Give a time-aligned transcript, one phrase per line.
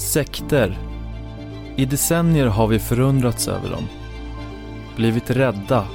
[0.00, 0.78] Sekter.
[1.76, 3.88] I decennier har vi förundrats över dem.
[4.96, 5.86] Blivit rädda,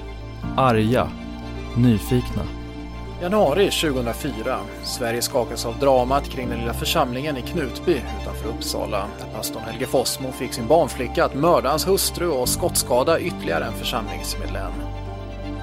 [0.57, 1.09] arga,
[1.77, 2.41] nyfikna.
[3.21, 4.59] Januari 2004.
[4.83, 9.87] Sverige skakas av dramat kring den lilla församlingen i Knutby utanför Uppsala där pastorn Helge
[9.87, 14.73] Fossmo fick sin barnflicka att mörda hans hustru och skottskada ytterligare en församlingsmedlem.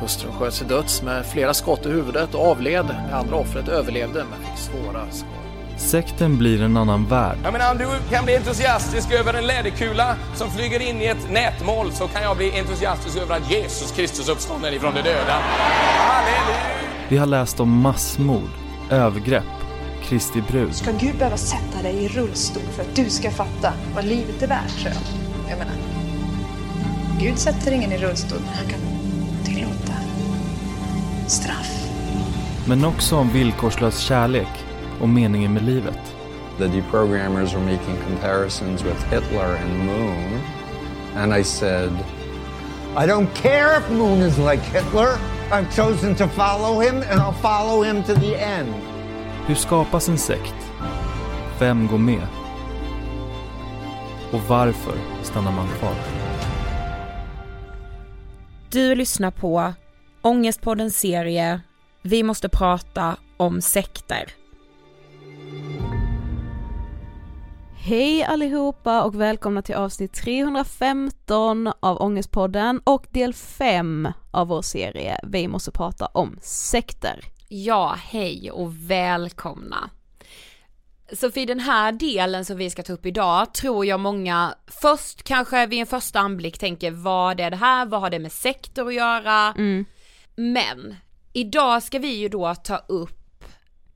[0.01, 2.87] Hustrun sköts till döds med flera skott i huvudet och avled.
[3.09, 5.42] Det andra offret överlevde men fick svåra skador.
[5.83, 7.39] Sekten blir en annan värld.
[7.45, 11.31] Jag menar, om du kan bli entusiastisk över en läderkula som flyger in i ett
[11.31, 15.33] nätmål så kan jag bli entusiastisk över att Jesus Kristus uppstånden ifrån de döda.
[15.99, 16.61] Halleluja!
[17.09, 18.51] Vi har läst om massmord,
[18.91, 19.45] övergrepp,
[20.03, 20.75] Kristi brud.
[20.75, 24.47] Ska Gud behöva sätta dig i rullstol för att du ska fatta vad livet är
[24.47, 25.51] värt, tror jag.
[25.51, 25.75] Jag menar,
[27.21, 28.81] Gud sätter ingen i rullstol, men han kan
[29.45, 29.93] tillåta
[31.27, 31.89] straff.
[32.67, 34.49] Men också om villkorslös kärlek
[35.03, 36.17] och meningen med livet.
[36.59, 40.41] The deprogrammers were making comparisons with Hitler and Moon.
[41.17, 41.91] And I said,
[42.97, 45.19] I don't care if Moon is like Hitler.
[45.51, 48.75] I've chosen to follow him and I'll follow him to the end.
[49.47, 50.55] Hur skapas en sekt?
[51.59, 52.27] Vem går med?
[54.33, 55.95] Och varför stannar man kvar?
[58.71, 59.73] Du lyssnar på
[60.23, 61.61] Ångestpoddens serie
[62.03, 64.42] Vi måste prata om sekter.
[67.85, 75.21] Hej allihopa och välkomna till avsnitt 315 av Ångestpodden och del 5 av vår serie
[75.23, 77.25] Vi måste prata om sekter.
[77.49, 79.91] Ja, hej och välkomna.
[81.17, 85.67] För den här delen som vi ska ta upp idag tror jag många först kanske
[85.67, 88.95] vid en första anblick tänker vad är det här, vad har det med sektor att
[88.95, 89.55] göra?
[89.59, 89.85] Mm.
[90.37, 90.97] Men
[91.33, 93.45] idag ska vi ju då ta upp,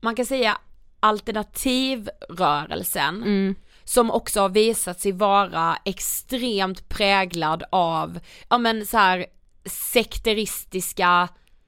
[0.01, 0.57] man kan säga
[0.99, 3.55] alternativrörelsen Mm.
[3.89, 8.19] Som också har visat sig vara extremt präglad av,
[8.49, 9.25] ja men så här
[9.65, 11.27] sekteristiska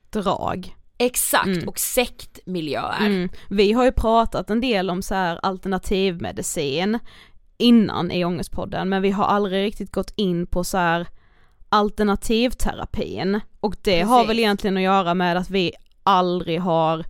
[0.10, 0.75] Drag.
[0.98, 1.68] Exakt, Mm.
[1.68, 3.06] och sektmiljöer.
[3.06, 3.30] Mm.
[3.50, 7.00] Vi har ju pratat en del om så här alternativmedicin
[7.57, 11.07] innan i Ångestpodden men vi har aldrig riktigt gått in på så här
[11.69, 14.30] alternativterapin och det har Precis.
[14.30, 15.72] väl egentligen att göra med att vi
[16.04, 17.06] aldrig har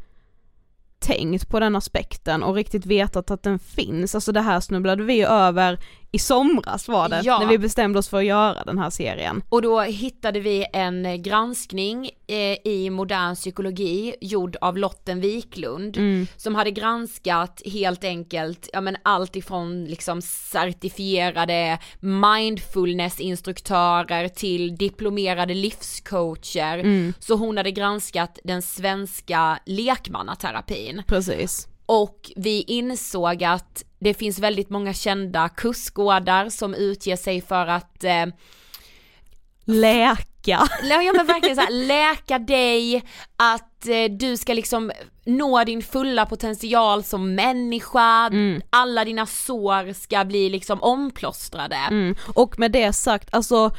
[1.00, 5.22] tänkt på den aspekten och riktigt vetat att den finns, alltså det här snubblade vi
[5.22, 5.80] över
[6.11, 7.39] i somras var det, Ja.
[7.39, 9.41] när vi bestämde oss för att göra den här serien.
[9.50, 16.27] Och då hittade vi en granskning eh, i modern psykologi gjord av Lotten Wiklund Mm.
[16.38, 26.77] som hade granskat helt enkelt, ja men allt ifrån liksom certifierade mindfulnessinstruktörer till diplomerade livscoacher.
[26.77, 27.13] Mm.
[27.19, 31.03] Så hon hade granskat den svenska lekmannaterapin.
[31.07, 31.67] Precis.
[31.85, 38.04] Och vi insåg att det finns väldigt många kända kursgårdar som utger sig för att
[38.04, 38.25] eh,
[39.66, 40.68] Läka.
[40.84, 43.04] Ja men verkligen så här, läka dig,
[43.36, 44.92] att eh, du ska liksom
[45.25, 48.62] nå din fulla potential som människa, Mm.
[48.69, 51.75] alla dina sår ska bli liksom omplåstrade.
[51.75, 52.16] Mm.
[52.36, 53.72] Och med det sagt, alltså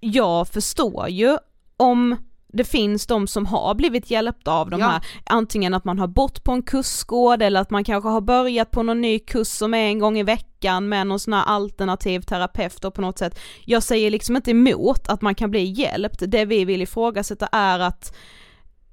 [0.00, 1.38] jag förstår ju
[1.76, 2.16] om
[2.56, 4.86] det finns de som har blivit hjälpta av de Ja.
[4.86, 8.70] här, antingen att man har bott på en kursgård eller att man kanske har börjat
[8.70, 12.20] på någon ny kurs som är en gång i veckan med någon sån här alternativ
[12.20, 13.38] terapeut och på något sätt.
[13.64, 17.78] Jag säger liksom inte emot att man kan bli hjälpt, det vi vill ifrågasätta är
[17.78, 18.16] att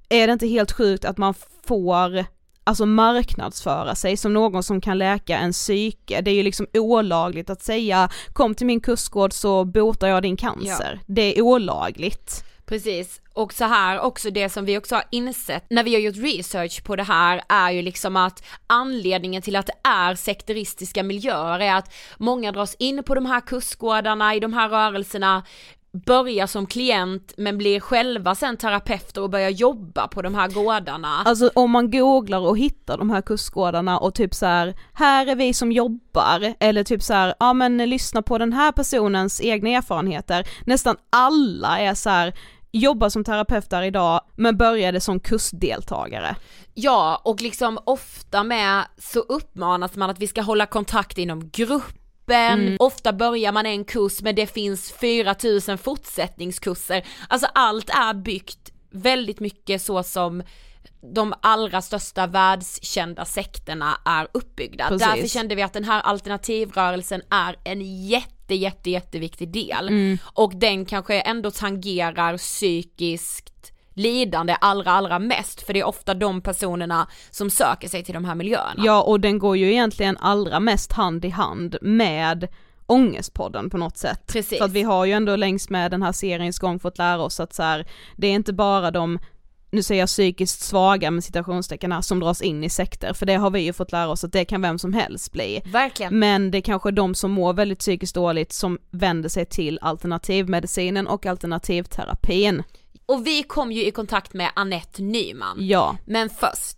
[0.10, 1.34] är det inte helt sjukt att man
[1.68, 2.26] får
[2.64, 6.22] alltså marknadsföra sig som någon som kan läka en psyke.
[6.22, 10.38] Det är ju liksom olagligt att säga kom till min kursgård så botar jag din
[10.38, 11.00] cancer.
[11.08, 12.44] Det är olagligt.
[12.66, 16.16] Precis, och så här också det som vi också har insett när vi har gjort
[16.16, 21.60] research på det här är ju liksom att anledningen till att det är sekteristiska miljöer
[21.60, 25.44] är att många dras in på de här kursgårdarna, i de här rörelserna,
[25.94, 31.22] börjar som klient men blir själva sen terapeuter och börjar jobba på de här gårdarna.
[31.26, 35.36] Alltså om man googlar och hittar de här kursgårdarna och typ så här, här är
[35.36, 39.70] vi som jobbar, eller typ så här, ja men lyssna på den här personens egna
[39.70, 40.48] erfarenheter.
[40.66, 42.34] Nästan alla är så här,
[42.72, 46.36] jobbar som terapeuter idag men började som kursdeltagare.
[46.74, 51.50] Ja, och liksom ofta med så uppmanas man att vi ska hålla kontakt inom
[52.28, 52.78] gruppen, Mm.
[52.80, 57.06] ofta börjar man en kurs men det finns 4000 fortsättningskurser.
[57.28, 60.44] Alltså allt är byggt väldigt mycket så som
[61.14, 64.88] de allra största världskända sekterna är uppbyggda.
[64.90, 65.08] Precis.
[65.08, 69.88] Därför kände vi att den här alternativrörelsen är en jätte, jätte, jätteviktig del.
[69.88, 70.18] Mm.
[70.34, 76.42] Och den kanske ändå tangerar psykiskt lidande allra, allra mest, för det är ofta de
[76.42, 78.84] personerna som söker sig till de här miljöerna.
[78.86, 82.48] Ja och den går ju egentligen allra mest hand i hand med
[82.86, 84.28] Ångestpodden på något sätt.
[84.28, 84.58] Precis.
[84.58, 87.40] För att vi har ju ändå längs med den här seriens gång fått lära oss
[87.40, 89.20] att så här, det är inte bara de
[89.74, 93.36] nu säger jag psykiskt svaga med citationstecken här, som dras in i sekter, för det
[93.36, 95.62] har vi ju fått lära oss att det kan vem som helst bli.
[95.66, 96.20] Verkligen.
[96.20, 101.08] Men det är kanske de som mår väldigt psykiskt dåligt som vänder sig till alternativmedicinen
[101.08, 102.64] och alternativterapin.
[103.06, 105.58] Och vi kom ju i kontakt med Annette Nyman.
[105.60, 105.98] Ja.
[106.06, 106.78] Men först,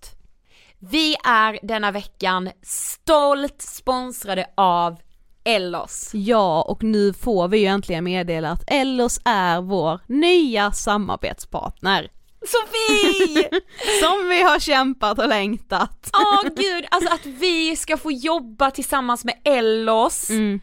[0.79, 4.98] vi är denna veckan stolt sponsrade av
[5.44, 6.10] Ellos.
[6.13, 12.12] Ja, och nu får vi ju äntligen meddela att Ellos är vår nya samarbetspartner.
[12.48, 13.50] Sofie!
[14.01, 16.10] Som vi har kämpat och längtat.
[16.13, 20.60] Åh gud, alltså att vi ska få jobba tillsammans med Ellos, Mm.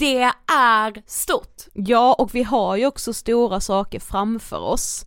[0.00, 1.62] Det är stort.
[1.74, 5.04] Ja, och vi har ju också stora saker framför oss.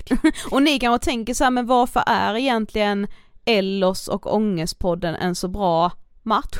[0.50, 3.06] och ni kanske tänker så här, men varför är egentligen
[3.44, 5.92] Ellos och Ångestpodden en så bra
[6.22, 6.58] match?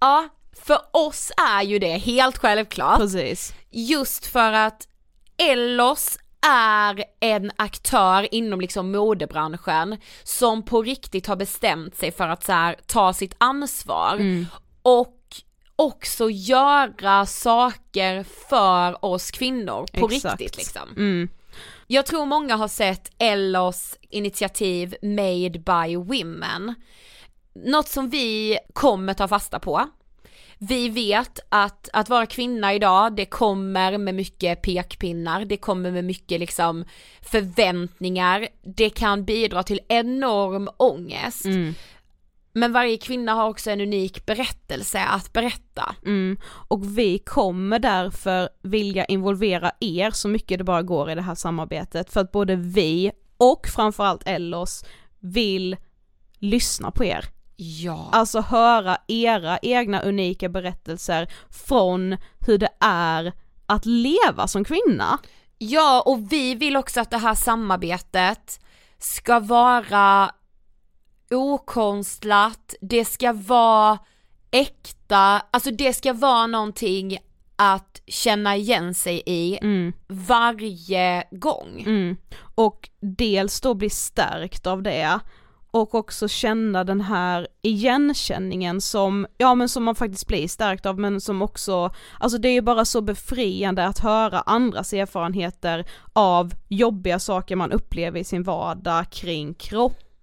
[0.00, 0.28] Ja,
[0.66, 2.98] för oss är ju det helt självklart.
[2.98, 3.54] Precis.
[3.70, 4.88] Just för att
[5.36, 12.44] Ellos är en aktör inom liksom modebranschen som på riktigt har bestämt sig för att
[12.44, 14.46] så här, ta sitt ansvar Mm.
[14.82, 15.16] och
[15.80, 20.40] också göra saker för oss kvinnor på Exakt.
[20.40, 20.88] riktigt liksom.
[20.96, 21.28] Mm.
[21.86, 26.74] Jag tror många har sett Ellos initiativ Made by Women.
[27.54, 29.88] Något som vi kommer ta fasta på.
[30.58, 36.04] Vi vet att, att vara kvinna idag, det kommer med mycket pekpinnar, det kommer med
[36.04, 36.84] mycket liksom
[37.20, 41.44] förväntningar, det kan bidra till enorm ångest.
[41.44, 41.74] Mm.
[42.52, 45.94] Men varje kvinna har också en unik berättelse att berätta.
[46.06, 46.38] Mm.
[46.44, 51.34] Och vi kommer därför vilja involvera er så mycket det bara går i det här
[51.34, 54.84] samarbetet för att både vi och framförallt Ellos
[55.20, 55.76] vill
[56.38, 57.24] lyssna på er.
[57.56, 58.08] Ja.
[58.12, 62.16] Alltså höra era egna unika berättelser från
[62.46, 63.32] hur det är
[63.66, 65.18] att leva som kvinna.
[65.58, 68.60] Ja, och vi vill också att det här samarbetet
[68.98, 70.30] ska vara
[71.30, 73.98] okonstlat, det ska vara
[74.50, 77.18] äkta, alltså det ska vara någonting
[77.56, 79.92] att känna igen sig i Mm.
[80.08, 81.82] varje gång.
[81.86, 82.16] Mm.
[82.54, 85.20] Och dels då bli stärkt av det
[85.70, 90.98] och också känna den här igenkänningen som, ja men som man faktiskt blir stärkt av
[90.98, 96.54] men som också, alltså det är ju bara så befriande att höra andras erfarenheter av
[96.68, 99.54] jobbiga saker man upplever i sin vardag kring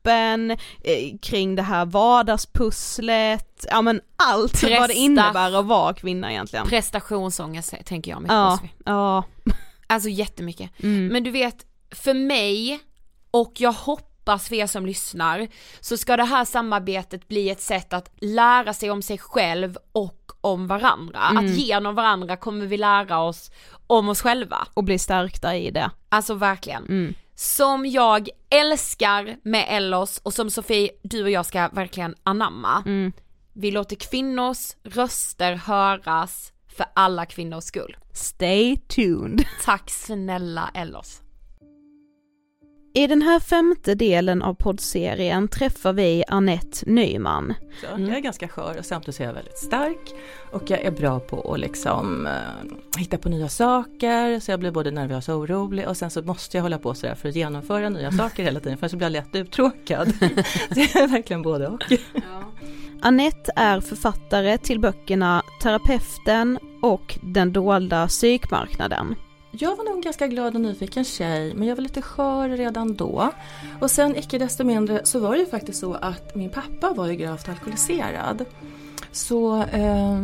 [0.08, 0.52] kroppen,
[0.84, 6.32] eh, kring det här vardagspusslet, ja men allt vad det Presta- innebär att vara kvinna
[6.32, 6.68] egentligen.
[6.68, 8.68] Prestationsångest tänker jag mycket Ja, på.
[8.86, 9.24] Ja.
[9.90, 10.72] Alltså jättemycket.
[10.84, 11.08] Mm.
[11.08, 12.80] Men du vet, för mig,
[13.32, 15.48] och jag hoppas för er som lyssnar,
[15.80, 20.32] så ska det här samarbetet bli ett sätt att lära sig om sig själv och
[20.42, 21.20] om varandra.
[21.32, 21.46] Mm.
[21.46, 23.52] Att genom varandra kommer vi lära oss
[23.88, 24.68] om oss själva.
[24.74, 25.92] Och bli stärkta i det.
[26.10, 26.84] Alltså verkligen.
[26.86, 27.14] Mm.
[27.40, 32.84] Som jag älskar med Ellos och som Sofie, du och jag ska verkligen anamma.
[32.86, 33.12] Mm.
[33.54, 37.98] Vi låter kvinnors röster höras för alla kvinnors skull.
[38.14, 39.46] Stay tuned.
[39.66, 41.22] Tack snälla Ellos.
[42.98, 47.54] I den här femte delen av poddserien träffar vi Annette Nyman.
[47.82, 50.14] Så Jag är ganska skör och samtidigt är jag väldigt stark
[50.52, 54.72] och jag är bra på att liksom eh, hitta på nya saker så jag blir
[54.72, 57.90] både nervös och orolig och sen så måste jag hålla på sådär för att genomföra
[57.90, 60.14] nya saker hela tiden för så blir jag lätt uttråkad.
[60.74, 61.84] så jag är verkligen både och.
[63.02, 69.16] Annette är författare till böckerna Terapeuten och Den dolda psykmarknaden.
[69.52, 72.96] Jag var nog en ganska glad och nyfiken tjej men jag var lite skör redan
[72.96, 73.32] då.
[73.80, 77.08] Och sen icke desto mindre så var det ju faktiskt så att min pappa var
[77.08, 78.46] ju gravt alkoholiserad.
[79.12, 80.22] Så eh,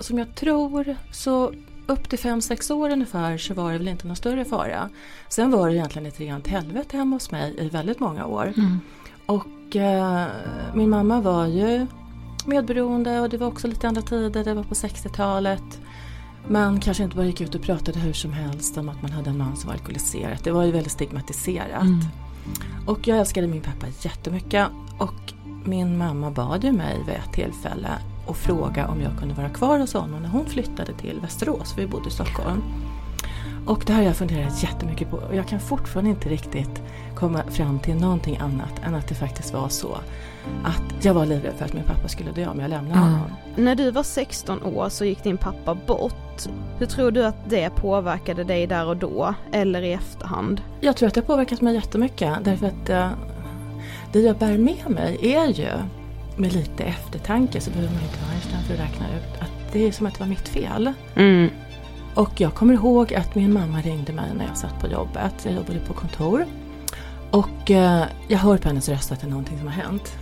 [0.00, 1.52] som jag tror så
[1.86, 4.88] upp till 5-6 år ungefär så var det väl inte någon större fara.
[5.28, 8.52] Sen var det egentligen ett rent helvete hemma hos mig i väldigt många år.
[9.26, 10.26] Och eh,
[10.74, 11.86] min mamma var ju
[12.46, 15.80] medberoende och det var också lite andra tider, det var på 60-talet.
[16.48, 19.30] Man kanske inte bara gick ut och pratade hur som helst om att man hade
[19.30, 20.38] en man som var alkoholiserad.
[20.42, 21.82] Det var ju väldigt stigmatiserat.
[21.82, 22.00] Mm.
[22.86, 24.68] Och jag älskade min pappa jättemycket.
[24.98, 25.32] Och
[25.64, 27.88] min mamma bad ju mig vid ett tillfälle
[28.26, 31.80] och fråga om jag kunde vara kvar hos honom när hon flyttade till Västerås, för
[31.80, 32.62] vi bodde i Stockholm.
[33.66, 36.82] Och det här har jag funderat jättemycket på och jag kan fortfarande inte riktigt
[37.14, 39.98] komma fram till någonting annat än att det faktiskt var så
[40.64, 43.30] att jag var livrädd för att min pappa skulle dö om jag lämnade honom.
[43.56, 46.46] När du var 16 år så gick din pappa bort.
[46.78, 50.62] Hur tror du att det påverkade dig där och då, eller i efterhand?
[50.80, 53.10] Jag tror att det har påverkat mig jättemycket därför att eh,
[54.12, 55.68] det jag bär med mig är ju
[56.36, 59.88] med lite eftertanke så behöver man inte vara Einstein för att räkna ut att det
[59.88, 60.92] är som att det var mitt fel.
[61.14, 61.50] Mm.
[62.14, 65.34] Och jag kommer ihåg att min mamma ringde mig när jag satt på jobbet.
[65.44, 66.46] Jag jobbade på kontor.
[67.30, 70.16] Och eh, jag hör på hennes röst att det är någonting som har hänt.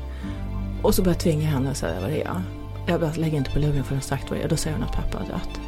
[0.82, 2.42] Och så börjar jag tvinga henne att säga vad det är.
[2.86, 4.48] Jag bara lägger inte på luren för hon sagt vad det är.
[4.48, 5.60] Då säger hon att pappa har dött.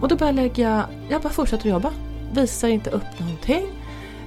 [0.00, 1.92] Och då lägger jag, jag bara fortsätter jobba.
[2.32, 3.66] Visar inte upp någonting.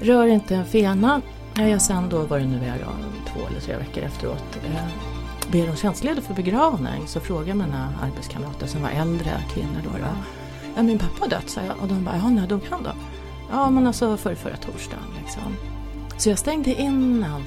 [0.01, 1.21] Rör inte en fena.
[1.55, 2.91] Jag sen då, vad det nu är då,
[3.33, 7.07] två eller tre veckor efteråt, eh, ber om tjänstledig för begravning.
[7.07, 9.89] Så frågar mina arbetskamrater som var äldre kvinnor då.
[9.89, 10.07] då
[10.75, 11.75] Ja, min pappa har dött, sa jag.
[11.81, 12.91] Och de bara, ja, när dog han då?
[13.51, 15.55] Ja, men alltså för förra torsdagen liksom.
[16.17, 17.45] Så jag stängde in allt.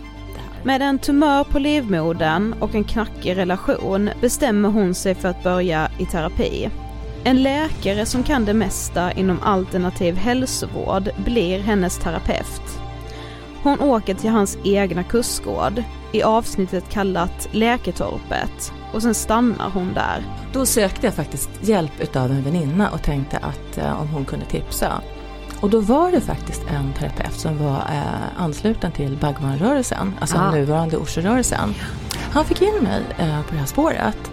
[0.62, 5.90] Med en tumör på livmodern och en knackig relation bestämmer hon sig för att börja
[5.98, 6.70] i terapi.
[7.24, 12.80] En läkare som kan det mesta inom alternativ hälsovård blir hennes terapeut.
[13.62, 20.22] Hon åker till hans egna kursgård i avsnittet kallat Läketorpet och sen stannar hon där.
[20.52, 24.46] Då sökte jag faktiskt hjälp utav en väninna och tänkte att eh, om hon kunde
[24.46, 25.02] tipsa.
[25.60, 30.50] Och då var det faktiskt en terapeut som var eh, ansluten till Bagmanrörelsen, alltså Ah.
[30.50, 31.74] nuvarande Orsa-rörelsen.
[32.32, 34.30] Han fick in mig eh, på det här spåret.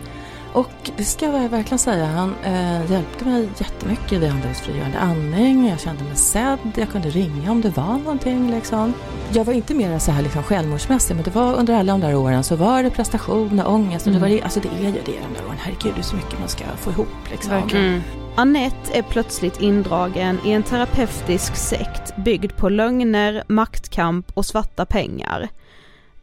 [0.53, 5.67] Och det ska jag verkligen säga, han eh, hjälpte mig jättemycket vid andningsfrigörande andning.
[5.69, 8.93] Jag kände mig sedd, jag kunde ringa om det var någonting liksom.
[9.31, 12.15] Jag var inte mer så här liksom självmordsmässig, men det var under alla de där
[12.15, 14.07] åren så var det prestation och ångest.
[14.07, 14.43] Och det, var, Mm.
[14.43, 16.63] alltså det är ju det de där åren, herregud det är så mycket man ska
[16.77, 17.53] få ihop liksom.
[17.53, 18.01] Mm.
[18.39, 25.50] Annette är plötsligt indragen i en terapeutisk sekt byggd på lögner, maktkamp och svarta pengar.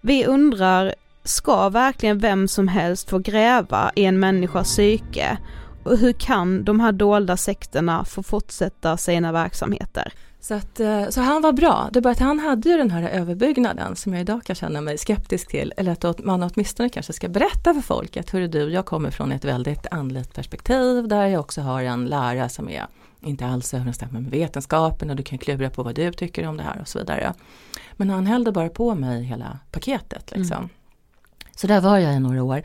[0.00, 0.94] Vi undrar,
[1.24, 5.38] ska verkligen vem som helst få gräva i en människas psyke?
[5.84, 10.12] Och hur kan de här dolda sekterna få fortsätta sina verksamheter?
[10.44, 12.90] Så, att, eh, så han var bra, det är bara att han hade ju den
[12.90, 15.72] här överbyggnaden som jag idag kan känna mig skeptisk till.
[15.76, 19.32] Eller att man åtminstone kanske ska berätta för folk att hörru du, jag kommer från
[19.32, 22.86] ett väldigt andligt perspektiv där jag också har en lära som är
[23.20, 26.62] inte alls överensstämmer med vetenskapen och du kan klura på vad du tycker om det
[26.62, 27.34] här och så vidare.
[27.92, 30.56] Men han hällde bara på mig hela paketet liksom.
[30.56, 30.68] Mm.
[31.56, 32.62] Så där var jag i några år.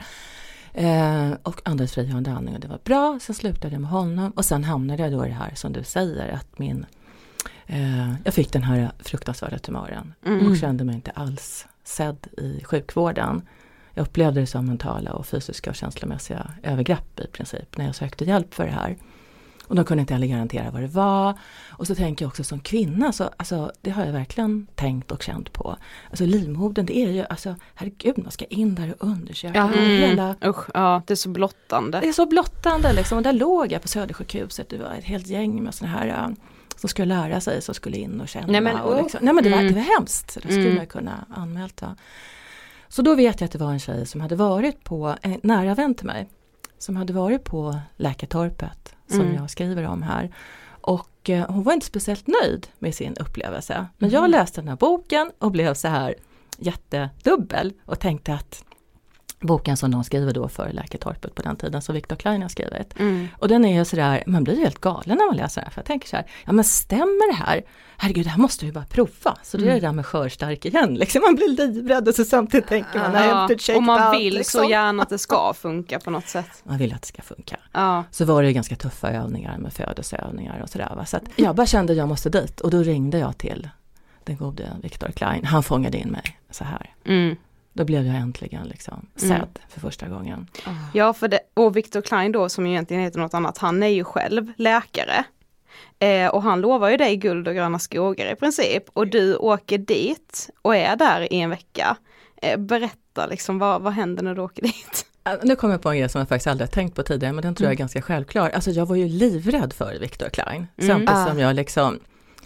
[0.74, 3.20] Eh, och andades frigörande andning och det var bra.
[3.22, 5.84] Sen slutade jag med honom och sen hamnade jag då i det här som du
[5.84, 6.86] säger att min
[7.70, 10.48] eh, Jag fick den här fruktansvärda tumören Mm.
[10.52, 13.42] och kände mig inte alls sedd i sjukvården.
[13.94, 18.26] Jag upplevde det som mentala och fysiska och känslomässiga övergrepp i princip när jag sökte
[18.26, 18.98] hjälp för det här.
[19.68, 21.38] Och de kunde inte heller garantera vad det var.
[21.70, 25.24] Och så tänker jag också som kvinna, så, alltså, det har jag verkligen tänkt och
[25.24, 25.76] känt på.
[26.10, 29.60] Alltså livmodern, det är ju, alltså herregud man ska in där och undersöka.
[29.62, 29.74] Mm.
[29.80, 32.00] hela, Usch, ja det är så blottande.
[32.00, 33.18] det är så blottande liksom.
[33.18, 36.36] Och där låg jag på Södersjukhuset, det var ett helt gäng med såna här
[36.80, 38.48] som skulle lära sig, som skulle in och känna.
[38.48, 39.02] Nej, men, och åh.
[39.04, 39.74] liksom, nej men det var, Mm.
[39.74, 40.76] det var hemskt, det skulle Mm.
[40.76, 41.82] man kunna anmält.
[41.82, 41.96] Va?
[42.88, 45.76] Så då vet jag att det var en tjej som hade varit på, en nära
[45.76, 46.30] vän till mig,
[46.78, 49.36] som hade varit på Läkartorpet, som Mm.
[49.36, 50.36] jag skriver om här.
[50.82, 53.86] Och eh, hon var inte speciellt nöjd med sin upplevelse.
[53.98, 54.32] Men jag Mhm.
[54.32, 56.16] läste den här boken och blev så här
[56.58, 58.64] jättedubbel och tänkte att
[59.40, 63.00] boken som de skriver då för Läkartorpet på den tiden som Viktor Klein har skrivit.
[63.00, 63.28] Mm.
[63.38, 65.72] Och den är ju sådär, man blir ju helt galen när man läser den.
[65.72, 67.62] För jag tänker så här, ja men stämmer det här?
[67.98, 69.38] Herregud, det här måste vi bara prova.
[69.44, 69.80] Så det är Mm.
[69.82, 73.48] det där med skörstark igen, liksom man blir livrädd och så samtidigt tänker man, have
[73.56, 74.64] to check och man out, vill liksom.
[74.64, 76.50] så gärna att det ska funka på något sätt.
[76.64, 77.58] Man vill att det ska funka.
[77.72, 78.04] Ja.
[78.12, 80.94] Så var det ju ganska tuffa övningar med födelseövningar och sådär.
[80.96, 81.06] Va?
[81.06, 83.70] Så att jag bara kände att jag måste dit och då ringde jag till
[84.24, 85.46] den gode Viktor Klein.
[85.46, 86.94] Han fångade in mig så här.
[87.06, 87.36] Mm.
[87.80, 89.48] Då blev jag äntligen liksom sedd Mm.
[89.70, 90.48] för första gången.
[90.94, 94.04] Ja, för det, och Viktor Klein då som egentligen heter något annat, han är ju
[94.04, 95.24] själv läkare.
[96.00, 98.84] Eh, och han lovar ju dig guld och gröna skogar i princip.
[98.94, 101.98] Och du åker dit och är där i en vecka.
[102.42, 105.06] Eh, berätta liksom, vad, vad händer när du åker dit?
[105.28, 107.34] Äh, Nu kommer jag på en grej som jag faktiskt aldrig har tänkt på tidigare,
[107.34, 107.80] men den tror jag är Mm.
[107.80, 108.50] ganska självklar.
[108.50, 110.68] Alltså jag var ju livrädd för Viktor Klein.
[110.78, 110.88] Mm.
[110.90, 111.26] Samtidigt Ah.
[111.28, 112.00] som jag liksom,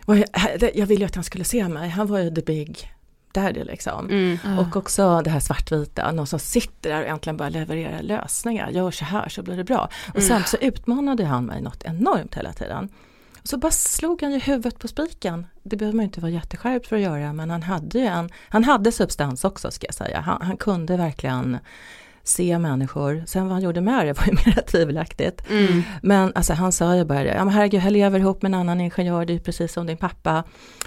[0.05, 0.25] var ju-
[0.73, 1.89] jag ville ju att han skulle se mig.
[1.89, 2.89] Han var ju the big
[3.33, 4.09] daddy liksom.
[4.09, 4.59] Mm.
[4.59, 8.69] Och också det här svartvita, någon som sitter där och äntligen bara levererar lösningar.
[8.69, 9.89] Gör så här så blir det bra.
[10.09, 10.27] Och Mm.
[10.27, 12.89] sen så utmanade han mig något enormt hela tiden.
[13.41, 15.47] Och så bara slog han ju huvudet på spiken.
[15.63, 18.29] Det behöver man ju inte vara jätteskärpt för att göra men han hade ju en,
[18.49, 20.19] han hade substans också ska jag säga.
[20.19, 21.57] Han, han kunde verkligen
[22.23, 23.23] se människor.
[23.27, 25.49] Sen vad han gjorde med det var ju mer tvivelaktigt.
[25.49, 25.81] Mm.
[26.01, 28.53] Men alltså han sa ju bara det, ja men herregud jag lever ihop med en
[28.59, 30.43] annan ingenjör, det är precis som din pappa.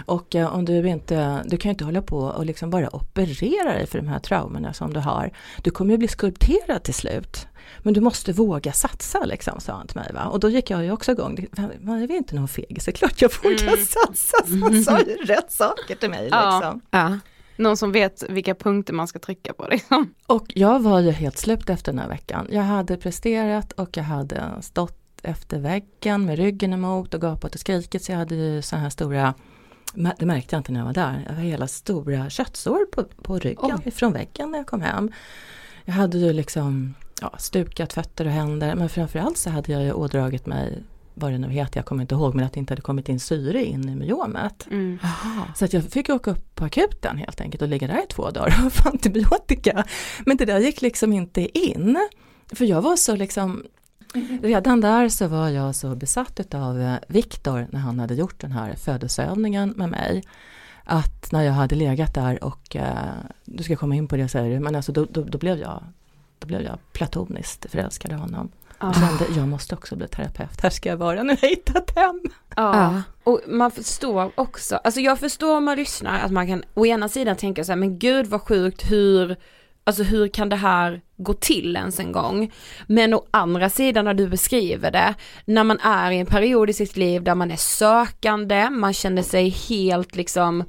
[0.06, 3.72] Och eh, om du inte, du kan ju inte hålla på och liksom bara operera
[3.72, 5.30] dig för de här traumorna som du har.
[5.62, 7.46] Du kommer ju bli skulpterad till slut.
[7.82, 10.10] Men du måste våga satsa liksom, sa han till mig.
[10.14, 10.24] Va?
[10.24, 11.46] Och då gick jag ju också igång.
[11.80, 13.76] Man är väl inte någon fegis, det är klart jag vågar Mm.
[13.86, 14.36] satsa.
[14.46, 16.60] Så han sa ju rätt saker till mig Ja.
[16.60, 16.80] liksom.
[16.90, 17.18] Ja.
[17.56, 20.14] Någon som vet vilka punkter man ska trycka på liksom.
[20.26, 22.48] Och jag var ju helt slut efter den här veckan.
[22.50, 27.60] Jag hade presterat och jag hade stått efter väggen med ryggen emot och gapat och
[27.60, 29.34] skrikit så jag hade ju så här stora
[30.18, 31.22] det märkte jag inte när jag var där.
[31.26, 35.12] Jag hade hela stora köttsår på, på ryggen ifrån väggen när jag kom hem.
[35.84, 39.92] Jag hade ju liksom ja, stukat fötter och händer men framförallt så hade jag ju
[39.92, 40.82] ådragit mig
[41.18, 43.20] vad det nu heter, jag kommer inte ihåg, men att det inte hade kommit in
[43.20, 44.66] syre in i myomet.
[44.70, 44.98] Mm.
[45.54, 48.30] Så att jag fick åka upp på akuten helt enkelt och ligga där i två
[48.30, 49.84] dagar och få antibiotika.
[50.26, 52.08] Men det där gick liksom inte in.
[52.52, 53.64] För jag var så liksom,
[54.42, 58.74] redan där så var jag så besatt av Viktor när han hade gjort den här
[58.74, 60.24] födelseövningen med mig.
[60.84, 64.54] Att när jag hade legat där och, eh, du ska komma in på det säger
[64.54, 65.82] du, men alltså då, då, då blev jag
[66.38, 68.50] då blev jag platoniskt förälskad i honom.
[68.78, 68.86] Ah.
[68.86, 71.96] Jag kände, jag måste också bli terapeut, här ska jag vara, nu har jag hittat
[71.96, 72.20] hem.
[72.56, 73.02] Ja.
[73.24, 77.08] Och man förstår också, alltså jag förstår om man lyssnar att man kan å ena
[77.08, 79.36] sidan tänka så här, men gud vad sjukt, hur,
[79.84, 82.52] alltså hur kan det här gå till ens en gång?
[82.86, 86.72] Men å andra sidan när du beskriver det, när man är i en period i
[86.72, 90.64] sitt liv där man är sökande, man känner sig helt liksom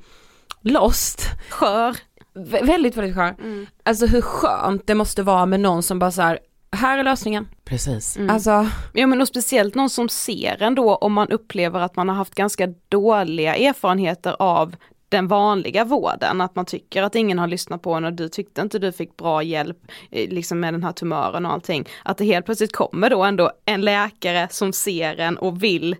[0.62, 1.22] lost.
[1.50, 1.98] Skör.
[2.36, 3.36] Vä- väldigt, väldigt skör.
[3.84, 6.39] Alltså hur skönt det måste vara med någon som bara så här,
[6.78, 7.48] här är lösningen.
[7.66, 8.18] Precis.
[8.18, 8.30] Mm.
[8.30, 12.10] Alltså, Ja men och speciellt någon som ser en då om man upplever att man
[12.10, 14.76] har haft ganska dåliga erfarenheter av
[15.10, 18.62] den vanliga vården, att man tycker att ingen har lyssnat på en och du tyckte
[18.62, 19.78] inte du fick bra hjälp
[20.12, 21.88] eh, liksom med den här tumören och allting.
[22.04, 25.96] Att det helt plötsligt kommer då ändå en läkare som ser en och vill,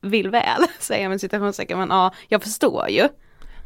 [0.00, 3.08] vill väl, säger jag med citationstecken, men ja, jag förstår ju.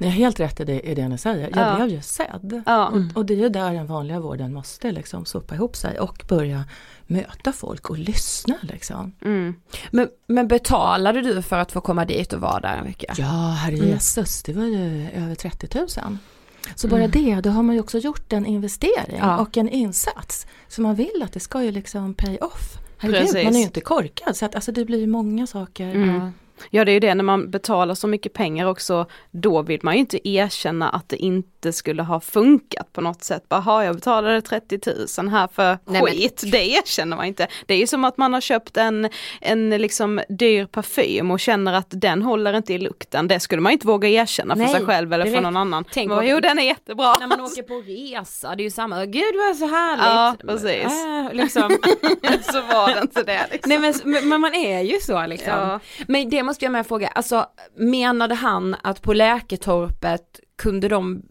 [0.02, 1.50] Ni har helt rätt i det, i det ni säger.
[1.54, 1.76] Jag Ja.
[1.76, 2.62] blev ju sedd.
[2.66, 2.86] Ja.
[2.88, 6.24] Och, och det är ju där den vanliga vården måste liksom sopa ihop sig och
[6.28, 6.64] börja
[7.06, 9.12] möta folk och lyssna liksom.
[9.24, 9.54] Mm.
[9.90, 13.14] men, men betalade du för att få komma dit och vara där en vecka?
[13.18, 13.24] Ja,
[13.58, 13.98] herre Mm.
[14.46, 15.88] Det var ju över 30 000.
[16.74, 19.38] Så bara det, då har man ju också gjort en investering Ja.
[19.38, 20.46] och en insats.
[20.68, 22.78] Så man vill att det ska ju liksom pay off.
[22.98, 25.94] Herregud, man är ju inte korkad så att alltså det blir ju många saker.
[25.94, 26.32] Mm.
[26.70, 29.94] Ja det är ju det när man betalar så mycket pengar också, då vill man
[29.94, 33.48] ju inte erkänna att det inte skulle ha funkat på något sätt.
[33.48, 34.78] Bara, "Ha, jag betalade 30
[35.18, 37.46] 000 här för Nej, men- skit, det erkänner man inte.
[37.66, 39.08] Det är ju som att man har köpt en,
[39.40, 43.28] en liksom dyr parfym och känner att den håller inte i lukten.
[43.28, 45.84] Det skulle man inte våga erkänna för Nej, sig själv eller för någon annan.
[45.92, 47.14] Tänk om- jo den är jättebra.
[47.20, 50.04] När man åker på resa, det är ju samma, gud vad så härligt.
[50.04, 50.84] Ja precis.
[50.84, 51.62] Äh, liksom.
[52.52, 53.68] så var det inte det liksom.
[53.68, 55.52] Nej men, men- men man är ju så liksom.
[55.52, 55.80] Ja.
[56.06, 61.22] Men det måste jag med fråga, alltså menade han att på Läketorpet kunde de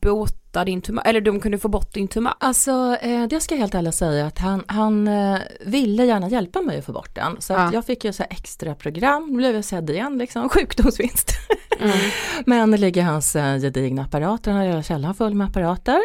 [0.00, 2.34] bota din tumör, eller de kunde få bort din tumör?
[2.40, 6.60] Alltså eh, det ska jag helt ärligt säga att han, han eh, ville gärna hjälpa
[6.62, 7.36] mig att få bort den.
[7.40, 7.70] Så att Ja.
[7.72, 11.30] jag fick ju så här extra program, nu blev jag sedd igen liksom, sjukdomsvinst.
[11.80, 11.96] Mm.
[12.46, 16.00] Men det ligger hans eh, gedigna apparater, han har hela källaren full med apparater.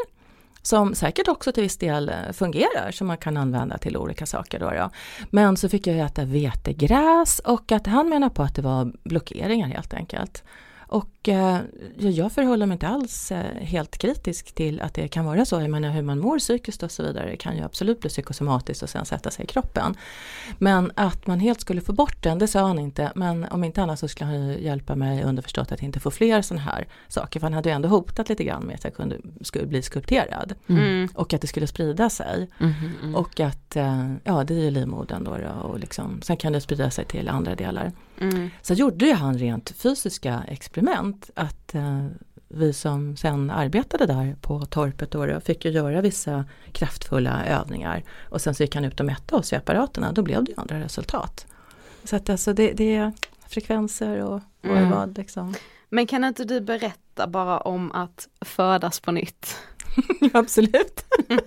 [0.61, 4.59] Som säkert också till viss del eh, fungerar, som man kan använda till olika saker.
[4.59, 4.89] Då, då.
[5.29, 9.67] Men så fick jag äta vetegräs och att han menar på att det var blockeringar
[9.67, 10.43] helt enkelt.
[10.87, 11.20] Och
[11.97, 15.61] jag förhåller mig inte alls eh, helt kritisk till att det kan vara så.
[15.61, 18.89] Jag menar hur man mår psykiskt och så vidare kan ju absolut bli psykosomatiskt och
[18.89, 19.95] sen sätta sig i kroppen.
[20.57, 23.11] Men att man helt skulle få bort den, det sa han inte.
[23.15, 26.41] Men om inte annat så skulle han ju hjälpa mig underförstått att inte få fler
[26.41, 27.39] sådana här saker.
[27.39, 30.53] För han hade ju ändå hotat lite grann med att jag kunde, skulle bli skulpterad.
[30.67, 31.09] Mm.
[31.13, 32.49] Och att det skulle sprida sig.
[32.59, 33.15] Mm.
[33.15, 36.61] Och att, eh, ja det är ju livmodern då, då och liksom, sen kan det
[36.61, 37.91] sprida sig till andra delar.
[38.21, 38.49] Mm.
[38.61, 42.05] Så gjorde ju han rent fysiska experiment att eh,
[42.47, 48.41] vi som sen arbetade där på torpet då, fick ju göra vissa kraftfulla övningar och
[48.41, 50.79] sen så gick han ut och mätte oss i apparaterna, då blev det ju andra
[50.79, 51.45] resultat.
[52.03, 53.11] Så att alltså det, det är
[53.47, 54.89] frekvenser och vad Mm.
[54.91, 55.53] vad liksom.
[55.89, 59.55] Men kan inte du berätta bara om att födas på nytt?
[60.33, 61.05] Absolut.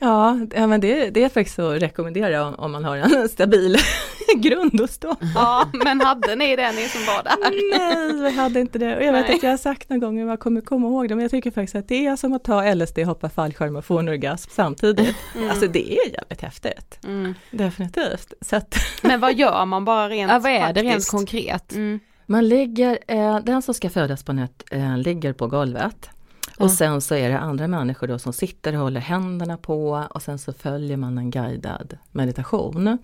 [0.00, 3.76] ja, ja, men det, det är faktiskt att rekommendera om, om man har en stabil
[4.36, 5.26] grund att stå på.
[5.34, 7.78] Ja, men hade ni det ni som var där?
[7.78, 8.96] Nej, vi hade inte det.
[8.96, 9.36] Och jag vet Nej.
[9.36, 11.50] att jag har sagt någon gång, men jag kommer komma ihåg det, men jag tycker
[11.50, 15.16] faktiskt att det är som att ta LSD, hoppa fallskärm och få en orgasm samtidigt.
[15.34, 15.50] Mm.
[15.50, 16.98] Alltså det är jävligt häftigt.
[17.04, 17.34] Mm.
[17.50, 18.32] Definitivt.
[18.40, 21.10] Så att Men vad gör man bara rent Ja, vad är det rent praktiskt?
[21.10, 21.72] konkret?
[21.72, 22.00] Mm.
[22.26, 26.10] man ligger, eh, den som ska födas på nät eh, ligger på golvet.
[26.60, 30.22] Och sen så är det andra människor då som sitter och håller händerna på och
[30.22, 32.98] sen så följer man en guidad meditation.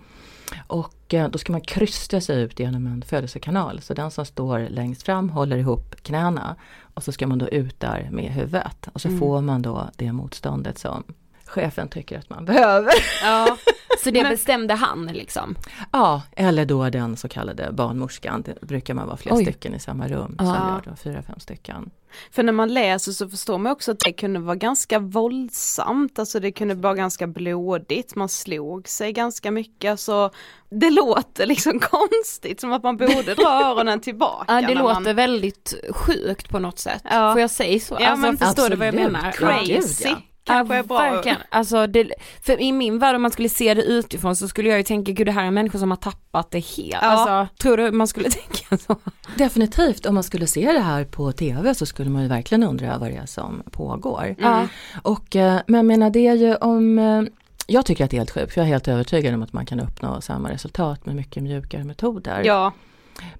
[0.66, 3.80] Och eh, då ska man krysta sig ut genom en födelsekanal.
[3.80, 6.56] Så den som står längst fram håller ihop knäna.
[6.94, 8.88] Och så ska man då ut där med huvudet.
[8.92, 9.20] Och så Mm.
[9.20, 11.04] får man då det motståndet som
[11.48, 12.92] chefen tycker att man behöver.
[13.22, 13.56] Ja,
[14.04, 15.54] så det bestämde han liksom?
[15.92, 18.42] Ja, eller då den så kallade barnmorskan.
[18.42, 19.44] Det brukar man vara flera Oj.
[19.44, 20.36] stycken i samma rum.
[20.38, 20.44] Ja.
[20.44, 21.90] Som gör då fyra, fem stycken.
[22.30, 26.40] För när man läser så förstår man också att det kunde vara ganska våldsamt, alltså
[26.40, 30.30] det kunde vara ganska blodigt, man slog sig ganska mycket, så
[30.70, 34.44] det låter liksom konstigt, som att man borde dra öronen tillbaka.
[34.48, 35.16] Ja det när låter man...
[35.16, 37.02] väldigt sjukt på något sätt.
[37.04, 37.32] Ja.
[37.32, 37.96] Får jag säga så?
[38.00, 39.12] Ja, alltså, men förstår du vad jag absolut.
[39.12, 39.34] menar?
[39.40, 40.08] Ja, gud, Crazy.
[40.08, 40.16] ja.
[40.46, 40.98] Kanske ja, är bra.
[40.98, 41.38] verkligen.
[41.48, 44.78] Alltså, det, för i min värld om man skulle se det utifrån så skulle jag
[44.78, 46.92] ju tänka, gud det här är människor som har tappat det helt.
[46.92, 46.98] Ja.
[47.00, 48.96] Alltså, tror du man skulle tänka så?
[49.36, 52.98] Definitivt, om man skulle se det här på TV så skulle man ju verkligen undra
[52.98, 54.34] vad det är som pågår.
[54.38, 54.68] Ja.
[55.02, 57.22] Och, eh, men jag menar det är ju om, eh,
[57.66, 59.66] jag tycker att det är helt sjukt, för jag är helt övertygad om att man
[59.66, 62.42] kan uppnå samma resultat med mycket mjukare metoder.
[62.44, 62.72] Ja,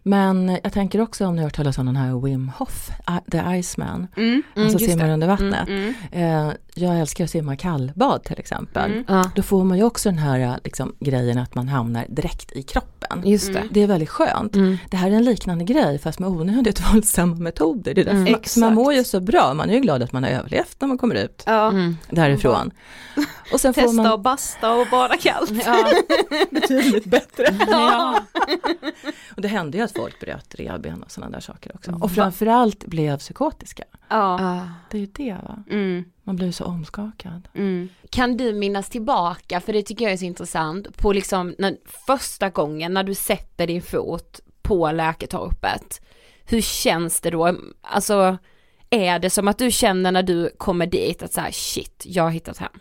[0.03, 2.91] Men jag tänker också om ni har hört talas om den här Wim Hof,
[3.33, 4.43] The Iceman, mm.
[4.57, 5.69] alltså just simmar under vattnet.
[5.69, 6.53] Mm, mm.
[6.79, 9.05] Jag älskar att simma kallbad till exempel.
[9.09, 9.25] Mm.
[9.35, 13.23] Då får man ju också den här liksom, grejen att man hamnar direkt i kroppen.
[13.25, 13.59] just det.
[13.59, 13.69] Mm.
[13.73, 14.55] Det är väldigt skönt.
[14.55, 14.79] Mm.
[14.91, 17.95] Det här är en liknande grej fast med onödigt våldsamma metoder.
[17.95, 18.33] Det är därför Mm.
[18.33, 20.89] man, man mår ju så bra, man är ju glad att man har överlevt när
[20.89, 21.69] man kommer ut Ja.
[21.69, 21.97] Mm.
[22.11, 22.71] därifrån.
[23.53, 25.53] Och sen får Testa man och basta och bada kallt.
[25.67, 25.87] Ja.
[26.51, 27.45] betydligt bättre.
[27.69, 28.21] Ja.
[29.37, 31.98] Och det hände ju att folk bröt revben och sådana där saker också.
[32.00, 33.85] Och framförallt blev psykotiska.
[34.09, 34.68] Ja.
[34.90, 35.64] Det är ju det va.
[35.70, 36.05] Mm.
[36.22, 37.48] Man blir så omskakad.
[37.55, 37.88] Mm.
[38.11, 41.76] Kan du minnas tillbaka, för det tycker jag är så intressant, på liksom när,
[42.07, 46.00] första gången när du sätter din fot på Läketorpet.
[46.44, 47.57] Hur känns det då?
[47.83, 48.38] Alltså,
[48.90, 52.22] är det som att du känner när du kommer dit att så här, shit, jag
[52.22, 52.81] har hittat hem?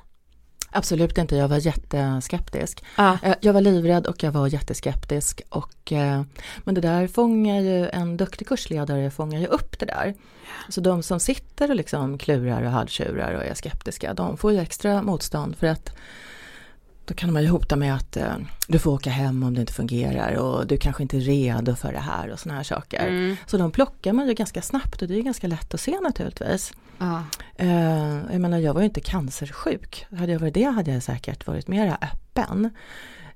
[0.77, 2.83] Absolut inte, jag var jätteskeptisk.
[2.97, 3.17] Ja.
[3.23, 5.41] Eh, Jag var livrädd och jag var jätteskeptisk.
[5.49, 6.21] Och, eh,
[6.63, 10.13] men det där fångar ju, en duktig kursledare fångar ju upp det där.
[10.69, 14.59] Så de som sitter och liksom klurar och halvtjurar och är skeptiska, de får ju
[14.59, 15.91] extra motstånd för att
[17.05, 18.33] då kan man ju hota med att eh,
[18.67, 21.91] du får åka hem om det inte fungerar och du kanske inte är redo för
[21.93, 23.07] det här och såna här saker.
[23.07, 23.35] Mm.
[23.45, 25.99] Så de plockar man ju ganska snabbt och det är ju ganska lätt att se
[25.99, 26.73] naturligtvis.
[26.97, 27.23] Ja.
[27.55, 30.05] Eh, jag menar jag var ju inte cancersjuk.
[30.17, 32.69] Hade jag varit det hade jag säkert varit mera öppen.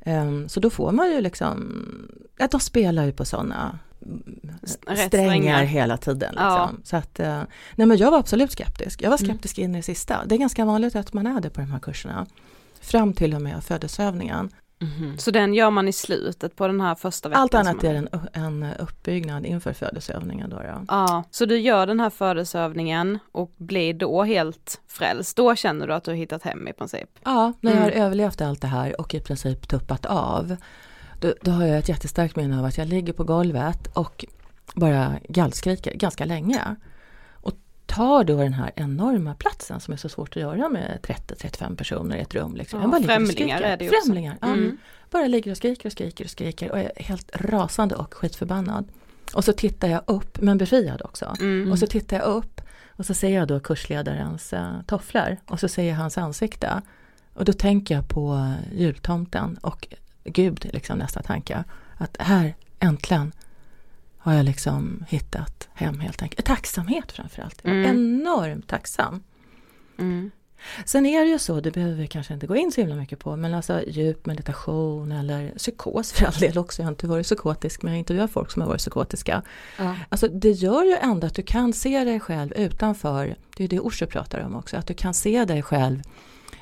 [0.01, 1.73] Eh, så då får man ju liksom,
[2.37, 3.79] ja de spelar ju på sådana
[5.07, 6.29] strängar, hela tiden.
[6.31, 6.45] Liksom.
[6.47, 6.71] Ja.
[6.83, 7.41] Så att, eh,
[7.75, 9.01] nej men jag var absolut skeptisk.
[9.01, 9.29] Jag var Mm.
[9.29, 10.25] skeptisk in i det sista.
[10.25, 12.25] Det är ganska vanligt att man är det på de här kurserna.
[12.81, 14.49] Fram till och med födelseövningen.
[15.17, 17.41] Så den gör man i slutet på den här första veckan?
[17.41, 20.49] Allt annat är en, en uppbyggnad inför födelseövningen.
[20.49, 20.85] Då, då.
[20.87, 25.37] Ja, så du gör den här födelseövningen och blir då helt frälst.
[25.37, 27.09] Då känner du att du har hittat hem i princip?
[27.23, 28.03] Ja, när jag har Mm.
[28.03, 30.55] överlevt allt det här och i princip tuppat av.
[31.21, 34.25] Då, då har jag ett jättestarkt minne av att jag ligger på golvet och
[34.75, 36.75] bara gallskriker ganska länge.
[37.89, 42.17] Tar då den här enorma platsen som är så svårt att göra med 30-35 personer
[42.17, 42.55] i ett rum.
[42.55, 42.81] Liksom.
[42.81, 44.01] Ja, bara främlingar är det ju också.
[44.05, 44.47] Främlingar, ja.
[44.47, 44.77] Mm.
[45.09, 48.87] Bara ligger och skriker och skriker och skriker och är helt rasande och skitförbannad.
[49.33, 51.35] Och så tittar jag upp, men befriad också.
[51.39, 51.71] Mm.
[51.71, 55.67] Och så tittar jag upp och så ser jag då kursledarens uh, tofflor och så
[55.67, 56.81] ser jag hans ansikte.
[57.33, 59.87] Och då tänker jag på eh, jultomten och
[60.23, 61.63] Gud, liksom nästa tanke.
[61.97, 63.31] Att här, äntligen,
[64.29, 66.45] har jag liksom hittat hem helt enkelt.
[66.45, 67.59] Tacksamhet framförallt.
[67.63, 67.89] Jag var Mm.
[67.95, 69.23] enormt tacksam.
[69.99, 70.31] Mm.
[70.85, 73.19] Sen är det ju så, det behöver vi kanske inte gå in så himla mycket
[73.19, 76.81] på, men alltså djup meditation eller psykos för all del också.
[76.81, 79.41] Jag har inte varit psykotisk, men jag intervjuar folk som har varit psykotiska.
[79.77, 79.95] Ja.
[80.09, 83.79] Alltså det gör ju ändå att du kan se dig själv utanför, det är det
[83.79, 86.01] Osho pratar om också, att du kan se dig själv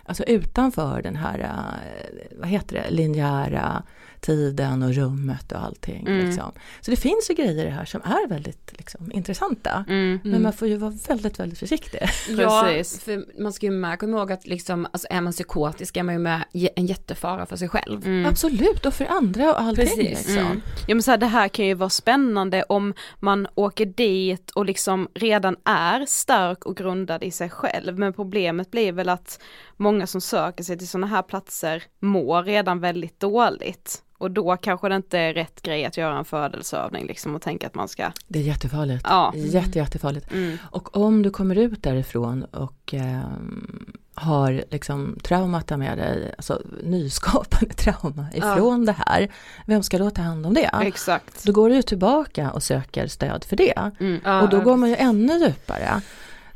[0.10, 3.84] Alltså utanför den här, eh, vad heter det, linjära
[4.22, 6.08] tiden och rummet och allting.
[6.08, 6.26] Mm.
[6.26, 6.52] Liksom.
[6.82, 9.86] Så det finns ju grejer i det här som är väldigt liksom, intressanta.
[9.90, 10.20] Mm.
[10.24, 12.00] Men man får ju vara väldigt, väldigt försiktig.
[12.38, 13.04] Ja, Precis.
[13.04, 16.16] för man ska ju med komma ihåg att liksom, alltså är man psykotisk är man
[16.16, 16.44] ju med
[16.76, 18.06] en jättefara för sig själv.
[18.06, 18.26] Mm.
[18.26, 19.86] Absolut, och för andra och allting.
[19.86, 20.28] Precis.
[20.28, 20.38] Liksom.
[20.38, 20.62] Mm.
[20.88, 24.66] Ja men så här, det här kan ju vara spännande om man åker dit och
[24.66, 28.00] liksom redan är stark och grundad i sig själv.
[28.00, 29.40] Men problemet blir väl att
[29.78, 34.04] många som söker sig till sådana här platser mår redan väldigt dåligt.
[34.20, 37.68] Och då kanske det inte är rätt grej att göra en födelseövning liksom och tänka
[37.68, 39.06] att man ska, Det är jättefarligt.
[39.10, 39.34] ja.
[39.36, 40.32] Jätte, jättefarligt.
[40.32, 40.58] Mm.
[40.72, 47.74] Och om du kommer ut därifrån och ehm, har liksom traumat med dig, alltså nyskapande
[47.76, 49.32] trauma ifrån det här,
[49.66, 50.70] vem ska då ta hand om det?
[50.82, 51.44] Exakt.
[51.44, 53.92] Då går du ju tillbaka och söker stöd för det.
[54.00, 54.42] Mm.
[54.44, 56.02] och då går man ju ännu djupare.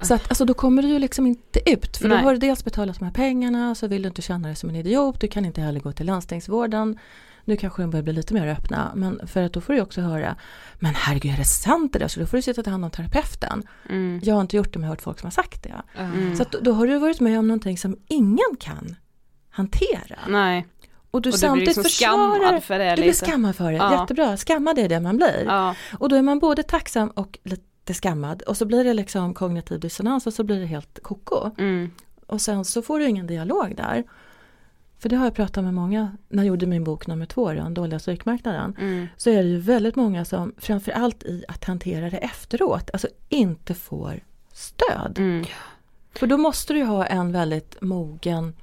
[0.02, 2.18] Så att, alltså, då kommer du ju liksom inte ut, för Nej.
[2.18, 4.70] då har du dels betalat de här pengarna, så vill du inte känna dig som
[4.70, 7.00] en idiot, du kan inte heller gå till landstingsvården.
[7.46, 10.02] Nu kanske de börjar bli lite mer öppna, men för att då får du också
[10.02, 10.36] höra,
[10.80, 12.08] men herregud är det sant det där?
[12.08, 13.64] Så då får du sitta ta hand om terapeuten.
[13.90, 14.20] Mm.
[14.24, 15.82] Jag har inte gjort det, men jag har hört folk som har sagt det.
[15.98, 16.36] Mm.
[16.36, 18.96] Så att då, har du varit med om någonting som ingen kan
[19.50, 20.20] hantera.
[20.28, 20.68] Nej.
[21.12, 23.26] Och du Och du blir samtidigt liksom försvarar, för det du blir lite.
[23.26, 24.02] skammad för det, Ja.
[24.02, 25.44] jättebra, skammad är det man blir.
[25.48, 25.76] Ja.
[26.00, 29.80] Och då är man både tacksam och lite skammad och så blir det liksom kognitiv
[29.80, 31.52] dissonans och så blir det helt koko.
[31.58, 31.92] Mm.
[32.28, 34.04] Och sen så får du ingen dialog där.
[35.00, 37.74] För det har jag pratat med många, när jag gjorde min bok nummer två, Den
[37.74, 38.76] dåliga psykmarknaden.
[38.80, 39.08] Mm.
[39.18, 43.74] Så är det ju väldigt många som framförallt i att hantera det efteråt, alltså inte
[43.74, 44.20] får
[44.54, 45.16] stöd.
[45.18, 45.46] Mm.
[46.16, 48.54] För då måste du ha en väldigt mogen,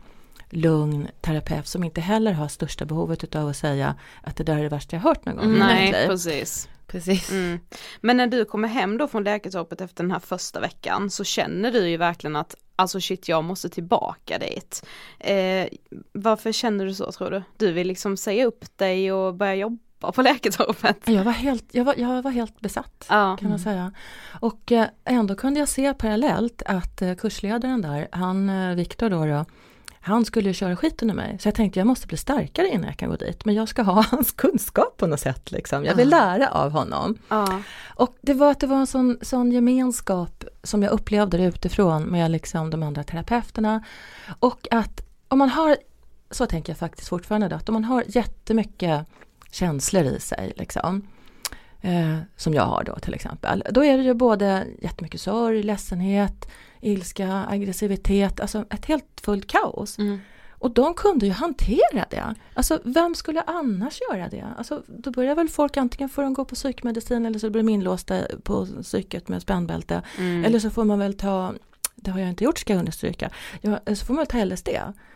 [0.51, 4.63] lugn terapeut som inte heller har största behovet utav att säga att det där är
[4.63, 6.69] det värsta jag hört någon gång Nej, precis.
[6.89, 7.31] Precis.
[7.31, 7.59] Mm.
[8.01, 11.73] Men när du kommer hem då från läkartorpet efter den här första veckan så känner
[11.73, 14.87] du ju verkligen att alltså shit jag måste tillbaka dit.
[15.19, 15.67] Eh,
[16.13, 17.43] varför känner du så tror du?
[17.57, 21.09] Du vill liksom säga upp dig och börja jobba på läkartorpet?
[21.09, 23.37] Jag var helt, jag var, jag var helt besatt Ja.
[23.41, 23.93] kan man säga.
[24.41, 29.25] Och eh, ändå kunde jag se parallellt att eh, kursledaren där, han eh, Viktor då,
[29.25, 29.45] då
[30.09, 31.37] han skulle ju köra skiten ur mig.
[31.41, 33.45] Så jag tänkte jag måste bli starkare innan jag kan gå dit.
[33.45, 35.51] Men jag ska ha hans kunskap på något sätt.
[35.53, 35.85] Liksom.
[35.85, 37.19] Jag vill lära av honom.
[37.95, 42.03] Och det var att det var en sån, sån gemenskap som jag upplevde det utifrån
[42.03, 43.85] med liksom de andra terapeuterna.
[44.39, 45.77] Och att om man har,
[46.31, 49.07] så tänker jag faktiskt fortfarande, då, att om man har jättemycket
[49.51, 51.07] känslor i sig, liksom,
[51.81, 56.49] eh, som jag har då till exempel, då är det ju både jättemycket sorg, ledsenhet,
[56.81, 59.99] ilska, aggressivitet, alltså ett helt fullt kaos.
[59.99, 60.19] Mm.
[60.61, 62.35] Och de kunde ju hantera det.
[62.55, 64.45] Alltså vem skulle annars göra det?
[64.59, 67.69] Alltså då börjar väl folk antingen får de gå på psykmedicin eller så blir de
[67.69, 70.03] inlåsta på psyket med spännbälte.
[70.19, 70.45] Mm.
[70.45, 71.55] Eller så får man väl ta
[72.03, 73.31] det har jag inte gjort ska jag understryka.
[73.61, 74.69] Ja, så får man väl ta LSD.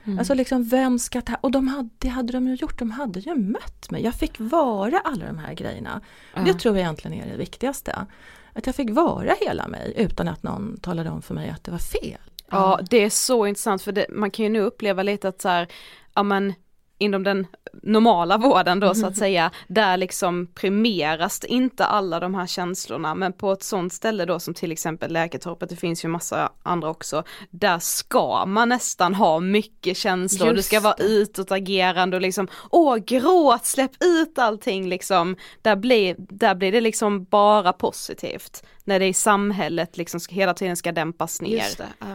[0.05, 0.19] Mm.
[0.19, 3.21] Alltså liksom vem ska ta, och de hade, det hade de ju gjort, de hade
[3.21, 4.03] ju mött mig.
[4.03, 6.01] Jag fick vara alla de här grejerna.
[6.35, 6.43] Ja.
[6.43, 8.07] Det tror jag egentligen är det viktigaste.
[8.53, 11.71] Att jag fick vara hela mig utan att någon talade om för mig att det
[11.71, 12.21] var fel.
[12.51, 15.49] Ja, det är så intressant för det, man kan ju nu uppleva lite att så
[15.49, 15.69] här,
[16.15, 16.55] ja men
[17.03, 17.47] inom den
[17.83, 23.15] normala vården då så att säga, där liksom premieras inte alla de här känslorna.
[23.15, 26.91] Men på ett sånt ställe då som till exempel Läketorpet, det finns ju massa andra
[26.91, 32.49] också, där ska man nästan ha mycket känslor, du Just ska vara utåtagerande och liksom,
[32.71, 38.99] åh gråt, släpp ut allting liksom, där blir, där blir det liksom bara positivt, när
[38.99, 41.65] det i samhället liksom ska, hela tiden ska dämpas ner.
[41.79, 42.07] Det, ja.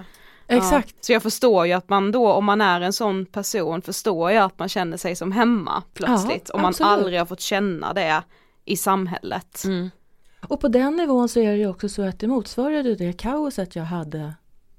[0.47, 0.95] Exakt.
[0.95, 4.31] Ja, så jag förstår ju att man då, om man är en sån person, förstår
[4.31, 6.49] jag att man känner sig som hemma plötsligt.
[6.49, 6.91] Ja, om man absolut.
[6.91, 8.23] aldrig har fått känna det
[8.65, 9.63] i samhället.
[9.65, 9.89] Mm.
[10.47, 13.75] Och på den nivån så är det ju också så att det motsvarade det kaoset
[13.75, 14.33] jag hade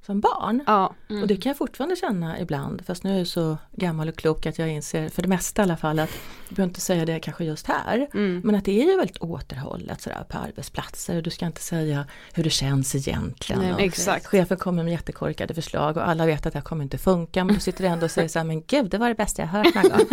[0.08, 0.62] som barn.
[0.66, 0.94] Ja.
[1.10, 1.22] Mm.
[1.22, 4.46] Och det kan jag fortfarande känna ibland, fast nu är jag så gammal och klok
[4.46, 6.10] att jag inser, för det mesta i alla fall, att
[6.48, 8.40] jag behöver inte säga det kanske just här, Mm.
[8.44, 12.04] men att det är ju väldigt återhållet sådär på arbetsplatser och du ska inte säga
[12.32, 13.62] hur det känns egentligen.
[13.62, 14.26] Nej, och exakt.
[14.26, 17.54] Chefen kommer med jättekorkade förslag och alla vet att det här kommer inte funka, men
[17.54, 19.74] du sitter ändå och säger så här, men gud det var det bästa jag hört
[19.74, 20.06] någon gång.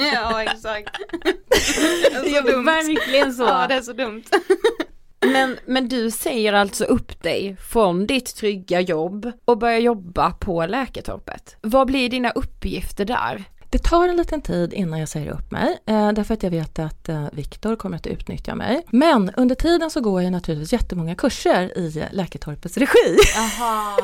[0.14, 0.96] ja exakt.
[2.24, 3.42] Det är verkligen så.
[3.42, 4.22] Ja det är så dumt.
[5.22, 10.66] Men, men du säger alltså upp dig från ditt trygga jobb och börjar jobba på
[10.66, 11.56] Läketorpet.
[11.60, 13.44] Vad blir dina uppgifter där?
[13.72, 16.78] Det tar en liten tid innan jag säger upp mig, eh, därför att jag vet
[16.78, 18.86] att eh, Viktor kommer att utnyttja mig.
[18.90, 23.98] Men under tiden så går jag naturligtvis jättemånga kurser i Läketorpets regi Aha,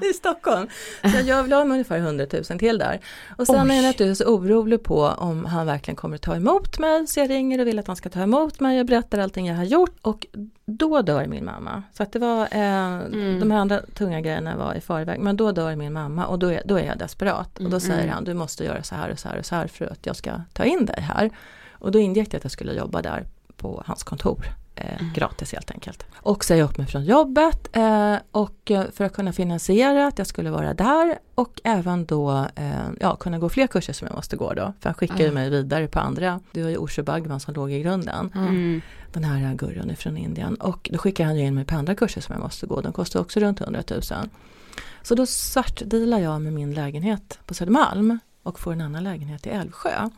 [0.10, 0.68] i Stockholm.
[1.02, 3.00] Så jag vill ha med ungefär 100 000 till där.
[3.38, 3.70] Och sen Oj.
[3.70, 7.30] är jag naturligtvis orolig på om han verkligen kommer att ta emot mig, så jag
[7.30, 9.98] ringer och vill att han ska ta emot mig, jag berättar allting jag har gjort
[10.02, 10.26] och
[10.66, 11.82] då dör min mamma.
[11.92, 12.98] Så att det var, eh,
[13.40, 16.52] de här andra tunga grejerna var i förväg, men då dör min mamma och då
[16.52, 17.58] är, då är jag desperat.
[17.58, 19.66] Och då säger han, du måste göra så här och så här och så här
[19.66, 21.30] för att jag ska ta in dig här.
[21.70, 23.24] Och då ingick det att jag skulle jobba där
[23.56, 24.46] på hans kontor.
[24.76, 26.06] Eh, Gratis helt enkelt.
[26.16, 30.26] Och säga upp mig från jobbet eh, och eh, för att kunna finansiera att jag
[30.26, 34.36] skulle vara där och även då eh, ja, kunna gå fler kurser som jag måste
[34.36, 34.72] gå då.
[34.80, 35.32] För han skickade ju Ah.
[35.32, 36.40] mig vidare på andra.
[36.52, 38.30] Det var ju Osho Bhagwan som låg i grunden.
[38.34, 38.80] Mm.
[39.12, 40.54] Den här gurun från Indien.
[40.54, 42.80] Och då skickade han ju in mig på andra kurser som jag måste gå.
[42.80, 44.02] De kostar också runt 100 000.
[45.02, 49.50] Så då svartdealar jag med min lägenhet på Södermalm och får en annan lägenhet i
[49.50, 50.10] Älvsjö.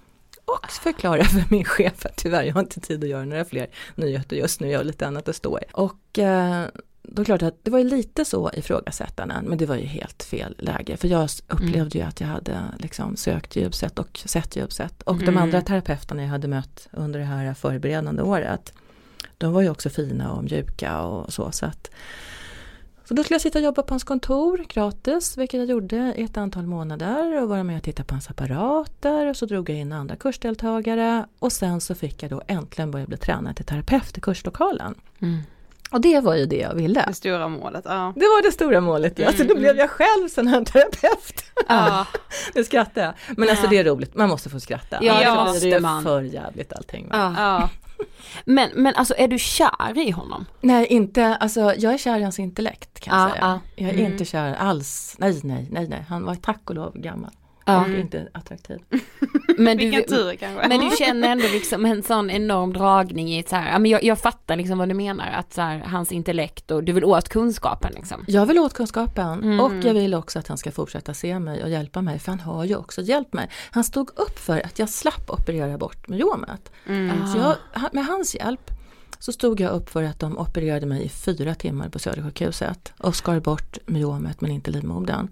[0.49, 3.67] Och förklarar för min chef att tyvärr jag har inte tid att göra några fler
[3.95, 5.63] nyheter just nu, jag har lite annat att stå i.
[5.73, 6.65] Och eh,
[7.03, 10.23] då är klart att det var ju lite så ifrågasättande, men det var ju helt
[10.23, 10.97] fel läge.
[10.97, 15.03] För jag s- upplevde ju att jag hade liksom sökt djupsett och sett djupsett.
[15.03, 15.39] Och de Mm.
[15.43, 18.73] andra terapeuterna jag hade mött under det här förberedande året,
[19.39, 21.53] de var ju också fina och mjuka och så.
[21.53, 21.91] Så, att,
[23.09, 26.23] så då skulle jag sitta och jobba på hans kontor gratis, vilket jag gjorde i
[26.23, 29.79] ett antal månader och vara med och titta på hans apparater och så drog jag
[29.79, 34.19] in andra kursdeltagare och sen så fick jag då äntligen börja bli tränad till terapeut
[34.19, 34.95] i kurslokalen.
[35.23, 35.39] Mm.
[35.91, 37.05] Och det var ju det jag ville.
[37.09, 38.13] Det stora målet, ja.
[38.17, 39.33] Det var det stora målet, ja.
[39.33, 41.45] Så då blev jag själv sån här terapeut.
[41.69, 42.07] Ja,
[42.55, 43.15] Nu skrattar jag.
[43.37, 44.99] Men alltså det är roligt, man måste få skratta.
[45.01, 46.03] Ja, Annars det blir ju man.
[46.03, 47.09] för jävligt allting.
[47.09, 47.35] Va?
[47.37, 47.61] Ja.
[47.61, 47.69] ja.
[48.45, 50.47] Men, men alltså är du kär i honom?
[50.61, 53.43] Nej, inte, alltså jag är kär i hans intellekt kan jag Ja, säga.
[53.45, 53.61] ja.
[53.85, 54.13] Jag är Mm.
[54.13, 56.05] inte kär alls, nej, nej, nej, nej.
[56.09, 57.31] Han var tack och lov gammal.
[57.73, 57.81] Ja.
[57.83, 58.79] Och inte attraktiv.
[59.59, 60.69] Men Vilken du, tur kanske.
[60.69, 64.05] men du känner ändå liksom en sån enorm dragning i ett så här, men jag,
[64.05, 67.29] jag fattar liksom vad du menar, att så här, hans intellekt och du vill åt
[67.29, 68.25] kunskapen liksom.
[68.29, 69.61] Jag vill åt kunskapen Mm.
[69.61, 72.41] och jag vill också att han ska fortsätta se mig och hjälpa mig, för han
[72.41, 73.51] har ju också hjälpt mig.
[73.71, 76.73] Han stod upp för att jag slapp operera bort myomet.
[76.87, 77.27] Mm.
[77.27, 77.55] Så jag,
[77.93, 78.71] med hans hjälp
[79.19, 83.17] så stod jag upp för att de opererade mig i fyra timmar på Södersjukhuset och
[83.17, 85.29] skar bort myomet men inte livmodern.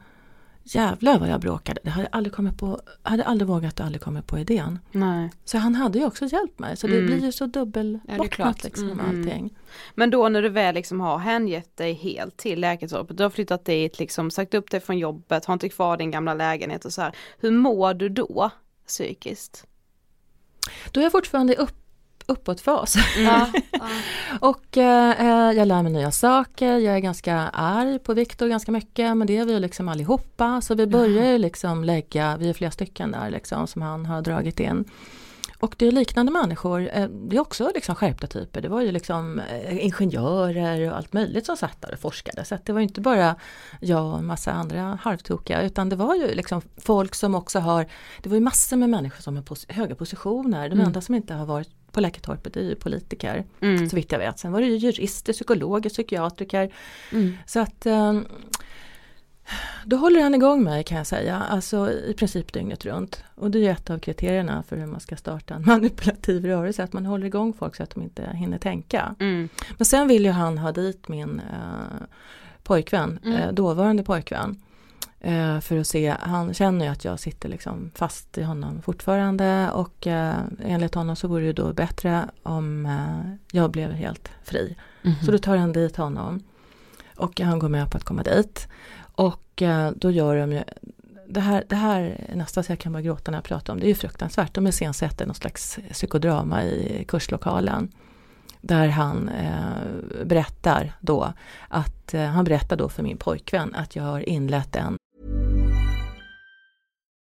[0.69, 4.03] Jävlar vad jag bråkade, det hade jag aldrig kommit på, hade aldrig vågat och aldrig
[4.03, 4.79] kommit på idén.
[4.93, 5.31] Nej.
[5.45, 7.07] Så han hade ju också hjälpt mig, så det Mm.
[7.07, 8.65] blir ju så Ja, dubbelbottnat klart.
[8.65, 9.07] liksom Mm.
[9.09, 9.57] allting.
[9.95, 13.65] Men då när du väl liksom har hängett dig helt till Läketorpet, du har flyttat
[13.65, 17.03] dit, liksom sagt upp dig från jobbet, har inte kvar din gamla lägenhet och så
[17.03, 17.12] här.
[17.39, 18.51] Hur mår du då
[18.87, 19.67] psykiskt?
[20.93, 21.75] Då är jag fortfarande i upp,
[22.27, 22.95] uppåtfas.
[23.24, 23.49] Ja,
[24.41, 29.16] Och eh, jag lär mig nya saker, jag är ganska arg på Viktor ganska mycket
[29.16, 32.53] men det är vi ju liksom allihopa så vi börjar ju liksom lägga, vi är
[32.53, 34.85] flera stycken där liksom som han har dragit in.
[35.61, 38.61] Och det är liknande människor, eh, det är också liksom skärpta typer.
[38.61, 42.45] Det var ju liksom eh, ingenjörer och allt möjligt som satt där och forskade.
[42.45, 43.35] Så det var inte bara
[43.81, 47.87] jag och en massa andra halvtokiga utan det var ju liksom folk som också har,
[48.22, 50.68] det var ju massor med människor som har pos höga positioner.
[50.68, 50.87] De Mm.
[50.87, 53.88] enda som inte har varit på Läkartorpet är ju politiker, Mm.
[53.90, 54.38] så vitt jag vet.
[54.38, 56.72] Sen var det ju jurister, psykologer, psykiatriker.
[57.12, 57.36] Mm.
[57.47, 58.20] Så att eh,
[59.84, 63.24] då håller han igång mig kan jag säga, alltså i princip dygnet runt.
[63.34, 66.92] Och det är ett av kriterierna för hur man ska starta en manipulativ rörelse, att
[66.92, 69.14] man håller igång folk så att de inte hinner tänka.
[69.20, 69.49] Mm.
[69.76, 72.07] Men sen vill ju han ha dit min eh,
[72.62, 73.36] pojkvän, Mm.
[73.36, 74.57] eh, dåvarande pojkvän.
[75.27, 79.70] Eh, för att se, han känner ju att jag sitter liksom fast i honom fortfarande
[79.70, 84.77] och eh, enligt honom så vore det då bättre om eh, jag blev helt fri.
[85.03, 85.14] Mhm.
[85.24, 86.43] Så då tar han dit honom.
[87.16, 88.68] Och han går med på att komma dit.
[88.99, 90.62] Och eh, då gör de ju
[91.29, 93.79] det här, det här är nästan så jag kan börja gråta när jag pratar om
[93.79, 93.85] det.
[93.85, 94.55] Det är ju fruktansvärt.
[94.55, 97.93] De iscensätter någon slags psykodrama i kurslokalen.
[98.61, 101.33] Där han eh, berättar då
[101.68, 104.97] att eh, han berättar då för min pojkvän att jag har inlett en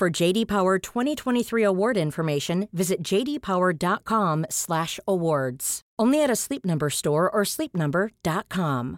[0.00, 5.80] For JD Power 2023 award information, visit jdpower.com/awards.
[6.02, 8.96] Only at a Sleep Number store or sleepnumber.com.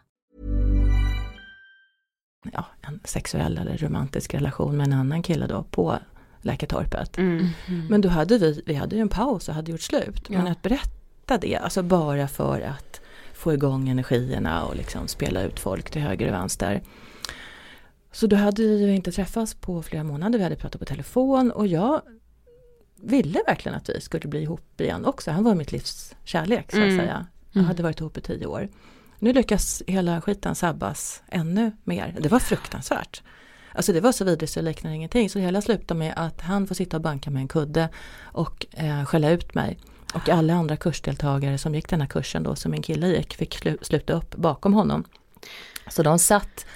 [2.53, 5.99] ja, en sexuell eller romantisk relation med en annan kille då på
[6.41, 7.19] Läkartorpet.
[7.19, 7.47] Mm.
[7.91, 10.29] Men då hade vi, vi hade ju en paus och hade gjort slut.
[10.29, 10.53] Men Ja.
[10.53, 13.01] att berätta det, alltså bara för att
[13.35, 16.83] få igång energierna och liksom spela ut folk till höger och vänster.
[18.13, 21.51] Så då hade vi ju inte träffats på flera månader, vi hade pratat på telefon
[21.51, 22.03] och jag
[23.03, 25.31] ville verkligen att vi skulle bli ihop igen också.
[25.31, 26.99] Han var mitt livs kärlek så att Mm.
[26.99, 27.27] säga.
[27.51, 27.67] Jag Mm.
[27.69, 28.69] hade varit ihop i tio år.
[29.19, 32.17] Nu lyckas hela skiten sabbas ännu mer.
[32.21, 33.23] Det var fruktansvärt.
[33.75, 35.31] Alltså det var så vidrigt så det liknar ingenting.
[35.31, 37.89] Så det hela slutade med att han får sitta och banka med en kudde
[38.23, 39.79] och eh, skälla ut mig.
[40.15, 43.57] Och alla andra kursdeltagare som gick den här kursen då som min kille gick fick
[43.63, 45.05] slu- sluta upp bakom honom.
[45.91, 46.67] Så de satt,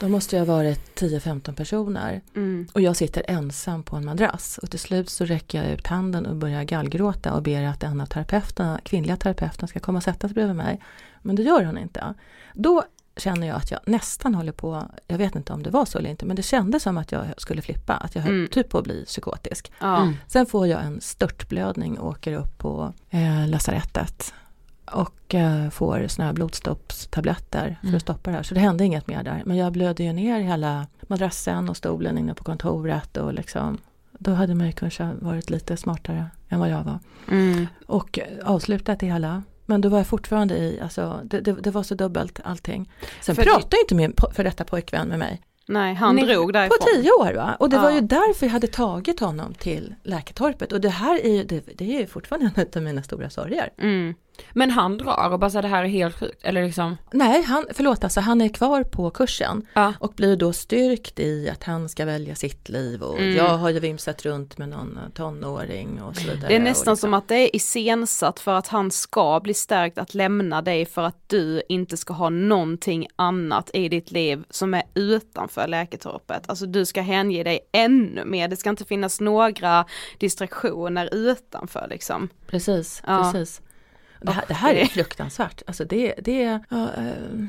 [0.00, 2.20] de måste ju ha varit 10-15 personer.
[2.36, 2.68] Mm.
[2.72, 4.58] Och jag sitter ensam på en madrass.
[4.58, 8.00] Och till slut så räcker jag ut handen och börjar gallgråta och ber att en
[8.00, 10.80] av terapeuterna, kvinnliga terapeuten ska komma och sätta sig bredvid mig.
[11.22, 12.14] Men det gör hon inte.
[12.54, 12.82] Då
[13.16, 16.10] känner jag att jag nästan håller på, jag vet inte om det var så eller
[16.10, 18.48] inte, men det kändes som att jag skulle flippa, att jag höll Mm.
[18.48, 19.72] typ på att bli psykotisk.
[19.80, 20.02] Ja.
[20.02, 20.16] Mm.
[20.26, 24.34] Sen får jag en störtblödning och åker upp på eh, lasarettet
[24.92, 27.96] och eh, får såna här blodstoppstabletter för Mm.
[27.96, 28.42] att stoppa det här.
[28.42, 29.42] Så det hände inget mer där.
[29.46, 33.78] Men jag blödde ju ner hela madrassen och stolen inne på kontoret och liksom
[34.18, 36.98] då hade man ju kanske varit lite smartare än vad jag var.
[37.30, 37.66] Mm.
[37.86, 39.42] Och avslutat det hela.
[39.66, 42.90] Men då var jag fortfarande i, alltså det, det, det var så dubbelt allting.
[43.20, 45.40] Sen För pratade ju inte min för detta pojkvän med mig.
[45.68, 46.78] Nej, han Nej, drog därifrån.
[46.80, 47.56] På tio år va?
[47.60, 47.94] Och det var Ja.
[47.94, 50.72] ju därför jag hade tagit honom till Läkartorpet.
[50.72, 53.70] Och det här är ju, det, det är ju fortfarande en av mina stora sorger.
[53.78, 54.14] Mm.
[54.52, 56.96] Men han drar och bara så det här är helt sjukt, eller liksom?
[57.12, 59.92] Nej, han, förlåt alltså, han är kvar på kursen ja.
[60.00, 63.36] och blir då styrkt i att han ska välja sitt liv och mm.
[63.36, 66.48] jag har ju vimsat runt med någon tonåring och så vidare.
[66.48, 66.96] Det är nästan liksom.
[66.96, 71.02] som att det är iscensatt för att han ska bli stärkt att lämna dig för
[71.02, 76.42] att du inte ska ha någonting annat i ditt liv som är utanför läketorpet.
[76.46, 79.84] Alltså du ska hänge dig ännu mer, det ska inte finnas några
[80.18, 82.28] distraktioner utanför liksom.
[82.46, 83.30] Precis, ja.
[83.32, 83.60] precis.
[84.26, 85.62] Det här, det här, är fruktansvärt.
[85.66, 86.88] Alltså det, det, ja,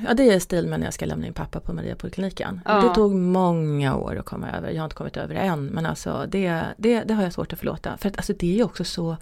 [0.08, 2.62] ja, det är stil med när jag ska lämna in pappa på Mariapolikliniken.
[2.66, 2.82] Ja.
[2.82, 4.70] Det tog många år att komma över.
[4.70, 5.66] Jag har inte kommit över det än.
[5.66, 7.98] Men alltså det, det, det har jag svårt att förlåta.
[7.98, 9.18] För att alltså det är ju också så,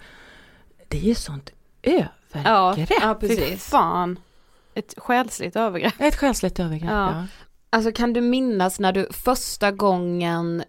[0.88, 1.50] det är ju sånt
[1.82, 2.90] övergrepp.
[2.90, 3.48] Ja, ja precis.
[3.48, 4.18] Fy fan.
[4.74, 5.94] Ett själsligt övergrepp.
[5.98, 7.10] Ett själsligt övergrepp, ja.
[7.10, 7.26] ja.
[7.70, 10.64] Alltså kan du minnas när du första gången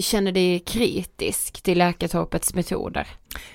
[0.00, 3.08] känner dig kritisk till Läkartorpets metoder?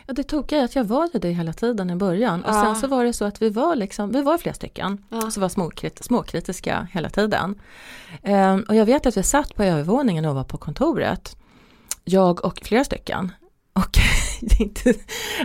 [0.07, 2.61] Ja det tokiga är att jag var det hela tiden i början och ja.
[2.63, 5.31] sen så var det så att vi var liksom, vi var flera stycken ja.
[5.31, 7.61] som var småkrit småkritiska hela tiden.
[8.23, 11.37] Ehm, och jag vet att vi satt på övervåningen och var på kontoret,
[12.03, 13.31] jag och flera stycken.
[13.73, 13.97] Och
[14.41, 14.93] det är inte,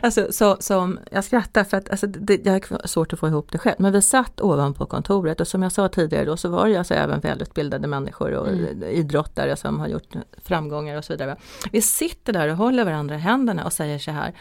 [0.03, 3.53] alltså, så, som, jag skrattar för att alltså, det, jag har svårt att få ihop
[3.53, 6.69] det själv, men vi satt ovanpå kontoret och som jag sa tidigare då så var
[6.69, 8.83] det alltså även välutbildade människor och mm.
[8.83, 11.37] idrottare som har gjort framgångar och så vidare.
[11.73, 14.35] Vi sitter där och håller varandra i händerna och säger så här,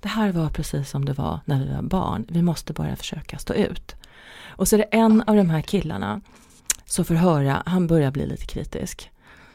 [0.00, 3.38] det här var precis som det var när vi var barn, vi måste bara försöka
[3.38, 3.94] stå ut.
[4.48, 6.20] Och så är det en av de här killarna
[6.84, 9.10] som får höra, han börjar bli lite kritisk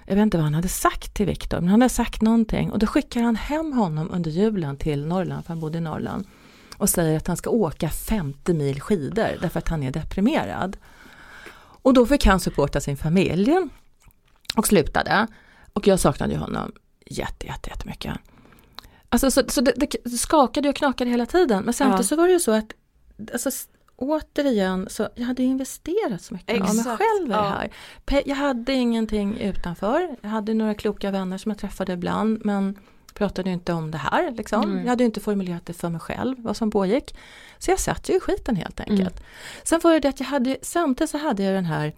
[0.06, 2.80] jag vet inte vad han hade sagt till Viktor, men han hade sagt någonting och
[2.80, 6.28] då skickar han hem honom under julen till Norrland, för han bodde i Norrland
[6.78, 10.78] och säger att han ska åka 50 mil skidor därför att han är deprimerad.
[11.84, 13.58] Och då fick han supporta sin familj
[14.56, 15.28] och slutade.
[15.74, 16.72] Och jag saknade ju honom
[17.06, 18.18] jätte, jätte, jättemycket.
[19.10, 19.74] Alltså, så, så det,
[20.04, 22.08] det skakade och knakade hela tiden men samtidigt ja.
[22.08, 22.74] så var det ju så att
[23.34, 23.50] alltså,
[24.02, 26.70] återigen, så jag hade investerat så mycket Exakt.
[26.70, 27.72] av mig själv i det här.
[28.26, 30.16] Jag hade ingenting utanför.
[30.22, 32.80] Jag hade några kloka vänner som jag träffade ibland men
[33.14, 34.32] pratade inte om det här.
[34.32, 34.64] Liksom.
[34.64, 34.80] Mm.
[34.80, 37.16] Jag hade inte formulerat det för mig själv, vad som pågick.
[37.58, 39.20] Så jag satt ju i skiten helt enkelt.
[39.20, 39.24] Mm.
[39.64, 41.94] Sen var det det att jag hade, samtidigt så hade jag den här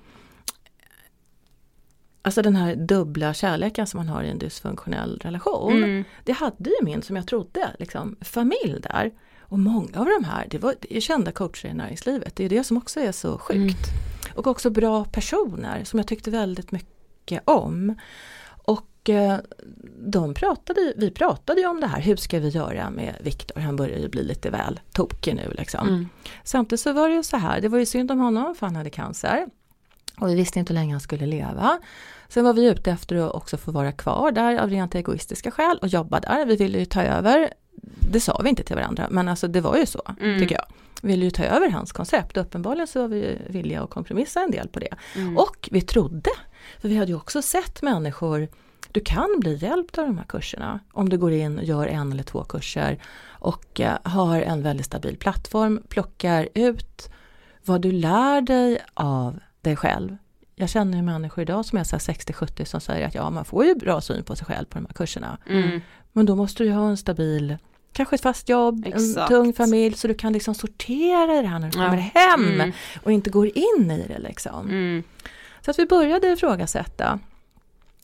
[2.26, 5.84] Alltså den här dubbla kärleken som man har i en dysfunktionell relation.
[5.84, 6.04] Mm.
[6.24, 9.12] Det hade ju min, som jag trodde, liksom, familj där.
[9.54, 12.36] Och många av de här, det, var, det är kända coacher i näringslivet.
[12.36, 13.88] Det är det som också är så sjukt.
[13.88, 14.38] Mm.
[14.38, 17.96] Och också bra personer som jag tyckte väldigt mycket om.
[18.48, 19.38] Och eh,
[19.98, 23.60] de pratade, vi pratade ju om det här, hur ska vi göra med Viktor?
[23.60, 25.88] Han börjar ju bli lite väl tokig nu liksom.
[25.88, 26.10] Mm.
[26.44, 28.76] Samtidigt så var det ju så här, det var ju synd om honom för han
[28.76, 29.48] hade cancer.
[30.20, 31.80] Och vi visste inte hur länge han skulle leva.
[32.28, 35.78] Sen var vi ute efter att också få vara kvar där av rent egoistiska skäl
[35.82, 36.46] och jobba där.
[36.46, 37.54] Vi ville ju ta över
[38.12, 40.40] det sa vi inte till varandra, men alltså det var ju så, mm.
[40.40, 40.66] tycker jag.
[41.02, 44.52] Vi ville ju ta över hans koncept, uppenbarligen så var vi villiga att kompromissa en
[44.52, 44.96] del på det.
[45.16, 45.38] Mm.
[45.38, 46.30] Och vi trodde,
[46.82, 48.48] för vi hade ju också sett människor,
[48.92, 52.12] du kan bli hjälpt av de här kurserna om du går in och gör en
[52.12, 57.10] eller två kurser och uh, har en väldigt stabil plattform, plockar ut
[57.66, 60.18] vad du lär dig av dig själv.
[60.56, 63.76] Jag känner ju människor idag som är 60-70 som säger att ja, man får ju
[63.76, 65.38] bra syn på sig själv på de här kurserna.
[65.50, 65.82] Mm.
[66.14, 67.58] Men då måste du ha en stabil
[67.94, 69.18] kanske ett fast jobb, Exakt.
[69.18, 72.72] en tung familj så du kan liksom sortera det här när du kommer hem mm.
[73.04, 74.70] och inte går in i det liksom.
[74.70, 75.04] Mm.
[75.62, 77.20] Så att vi började ifrågasätta.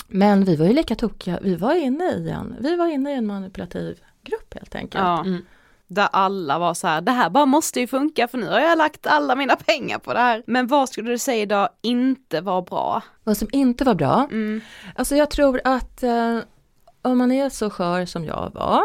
[0.07, 3.16] Men vi var ju lika tokiga, vi var inne i en, vi var inne i
[3.16, 5.03] en manipulativ grupp helt enkelt.
[5.03, 5.20] Ja.
[5.26, 5.45] Mm.
[5.88, 8.78] Där alla var så här, det här bara måste ju funka för nu har jag
[8.78, 10.43] lagt alla mina pengar på det här.
[10.47, 13.03] Men vad skulle du säga idag inte var bra?
[13.24, 14.28] Vad som inte var bra?
[14.32, 14.62] Mm.
[14.95, 16.39] Alltså jag tror att eh,
[17.01, 18.83] om man är så skör som jag var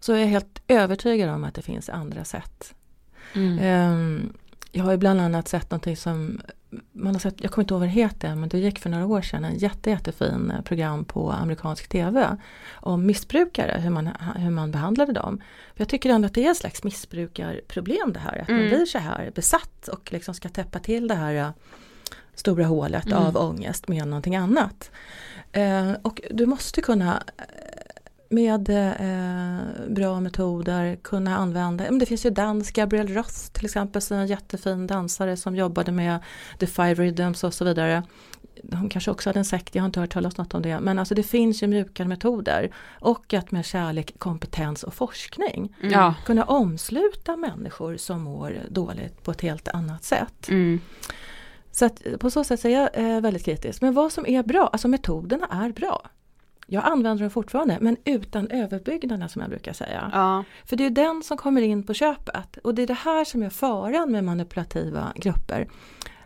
[0.00, 2.74] så är jag helt övertygad om att det finns andra sätt.
[3.34, 3.92] Mm.
[3.92, 4.32] Um,
[4.72, 6.40] jag har ju bland annat sett någonting som
[6.92, 9.06] man har sett, jag kommer inte ihåg vad det heter, men det gick för några
[9.06, 12.36] år sedan en jätte, jättefin eh, program på amerikansk TV
[12.74, 15.40] om missbrukare, hur man, hur man behandlade dem.
[15.74, 18.60] För jag tycker ändå att det är ett slags missbrukarproblem det här, att mm.
[18.60, 21.50] man blir så här besatt och liksom ska täppa till det här eh,
[22.34, 23.18] stora hålet mm.
[23.18, 24.90] av ångest med någonting annat.
[25.56, 27.22] Uh, och du måste kunna
[28.30, 34.02] med eh, bra metoder kunna använda, men det finns ju dans, Gabrielle Ross till exempel,
[34.10, 36.18] en jättefin dansare som jobbade med
[36.58, 38.02] The Five Rhythms och så vidare.
[38.72, 40.80] Hon kanske också hade en sekt, jag har inte hört talas något om det.
[40.80, 42.70] Men alltså det finns ju mjukare metoder.
[43.00, 46.12] Och att med kärlek, kompetens och forskning mm.
[46.24, 50.48] kunna omsluta människor som mår dåligt på ett helt annat sätt.
[50.48, 50.80] Mm.
[51.78, 53.82] Så att på så sätt är jag eh, väldigt kritisk.
[53.82, 56.06] Men vad som är bra, alltså metoderna är bra.
[56.66, 60.10] jag använder dem fortfarande men utan överbyggnaden som jag brukar säga.
[60.12, 60.44] Ja.
[60.64, 63.42] För det är den som kommer in på köpet och det är det här som
[63.42, 65.68] är faran med manipulativa grupper.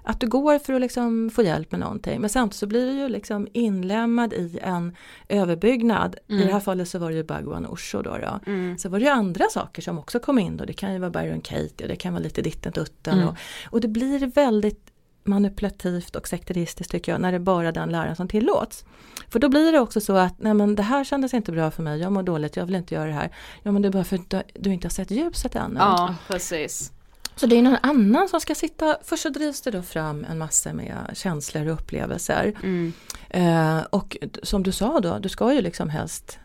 [0.05, 2.93] Att du går för att liksom få hjälp med någonting men samtidigt så blir du
[2.93, 4.97] ju liksom inlämnad i en
[5.29, 6.17] överbyggnad.
[6.27, 6.47] I Mm.
[6.47, 8.19] det här fallet så var det ju Bhagwan Osho då.
[8.19, 8.41] då.
[8.47, 8.79] Mm.
[8.79, 10.65] Så var det ju andra saker som också kom in då.
[10.65, 13.15] Det kan ju vara Byron Katie och det kan vara lite ditten dutten.
[13.15, 13.29] Mm.
[13.29, 13.35] Och,
[13.71, 14.92] och det blir väldigt
[15.25, 18.85] manipulativt och sekteristiskt tycker jag när det är bara den läran som tillåts.
[19.29, 21.83] För då blir det också så att nej men det här kändes inte bra för
[21.83, 23.31] mig, jag mår dåligt, jag vill inte göra det här.
[23.63, 25.77] Ja men det är bara för att du, du inte har sett ljuset ännu.
[25.79, 26.93] Ja, precis.
[27.37, 30.39] Så det är någon annan som ska sitta, först så drivs det då fram en
[30.39, 32.55] massa med känslor och upplevelser.
[32.63, 32.93] Mm.
[33.31, 36.39] Eh, och som du sa då, du ska ju liksom helst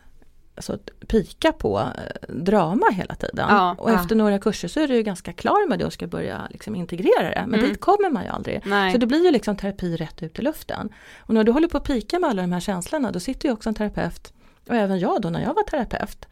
[0.58, 3.46] alltså, pika på eh, drama hela tiden.
[3.48, 3.94] Ja, och ja.
[3.94, 6.74] efter några kurser så är du ju ganska klar med det och ska börja liksom
[6.76, 7.44] integrera det.
[7.46, 7.70] Men Mm.
[7.70, 8.60] dit kommer man ju aldrig.
[8.66, 8.92] Nej.
[8.92, 10.88] Så det blir ju liksom terapi rätt ut i luften.
[11.18, 13.52] Och när du håller på att pika med alla de här känslorna då sitter ju
[13.52, 14.32] också en terapeut,
[14.68, 16.26] och även jag då när jag var terapeut,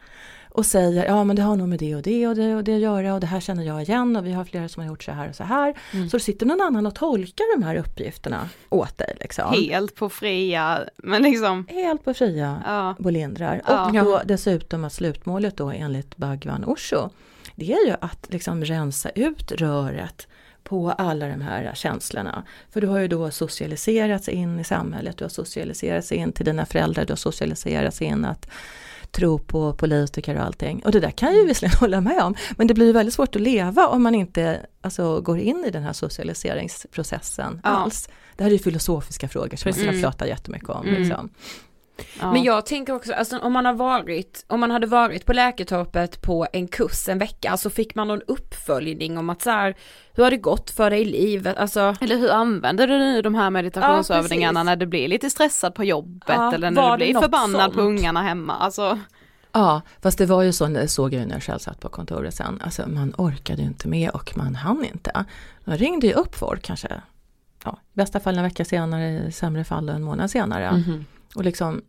[0.57, 2.75] och säger ja men det har nog med det och det och det och det
[2.75, 5.03] att göra och det här känner jag igen och vi har flera som har gjort
[5.03, 5.73] så här och så här.
[5.93, 6.09] Mm.
[6.09, 9.17] Så då sitter någon annan och tolkar de här uppgifterna åt dig.
[9.19, 9.53] Liksom.
[9.53, 11.67] Helt på fria, men liksom.
[11.69, 12.95] Helt på fria Ja.
[12.99, 13.61] bolindrar.
[13.67, 13.85] Ja.
[13.85, 17.09] Och då dessutom att slutmålet då enligt Bhagwan Osho,
[17.55, 20.27] det är ju att liksom rensa ut röret
[20.63, 22.43] på alla de här känslorna.
[22.69, 26.65] För du har ju då socialiserats in i samhället, du har socialiserats in till dina
[26.65, 28.49] föräldrar, du har socialiserats in att
[29.11, 30.81] tro på politiker och allting.
[30.85, 33.13] Och det där kan jag ju visserligen hålla med om, men det blir ju väldigt
[33.13, 37.69] svårt att leva om man inte alltså, går in i den här socialiseringsprocessen Ja.
[37.69, 38.09] alls.
[38.35, 40.87] Det här är ju filosofiska frågor som man kan prata jättemycket om.
[40.87, 41.29] Mm.
[42.21, 46.21] Men jag tänker också, alltså om man har varit, om man hade varit på Läkartorpet
[46.21, 49.75] på en kurs en vecka, så fick man någon uppföljning om att så här,
[50.13, 51.95] hur har det gått för dig i livet, alltså.
[52.01, 55.83] Eller hur använder du nu de här meditationsövningarna Ja, när du blir lite stressad på
[55.83, 57.87] jobbet Ja, eller när du blir förbannad på sånt?
[57.87, 58.55] ungarna hemma?
[58.55, 58.99] Alltså,
[59.51, 61.89] Ja, fast det var ju så, det såg jag ju när jag själv satt på
[61.89, 65.25] kontoret sen, alltså man orkade ju inte med och man hann inte.
[65.63, 67.01] Man ringde ju upp folk kanske,
[67.65, 70.71] ja, i bästa fall en vecka senare, i sämre fall en månad senare.
[70.71, 71.05] Mhm.
[71.35, 71.81] Och liksom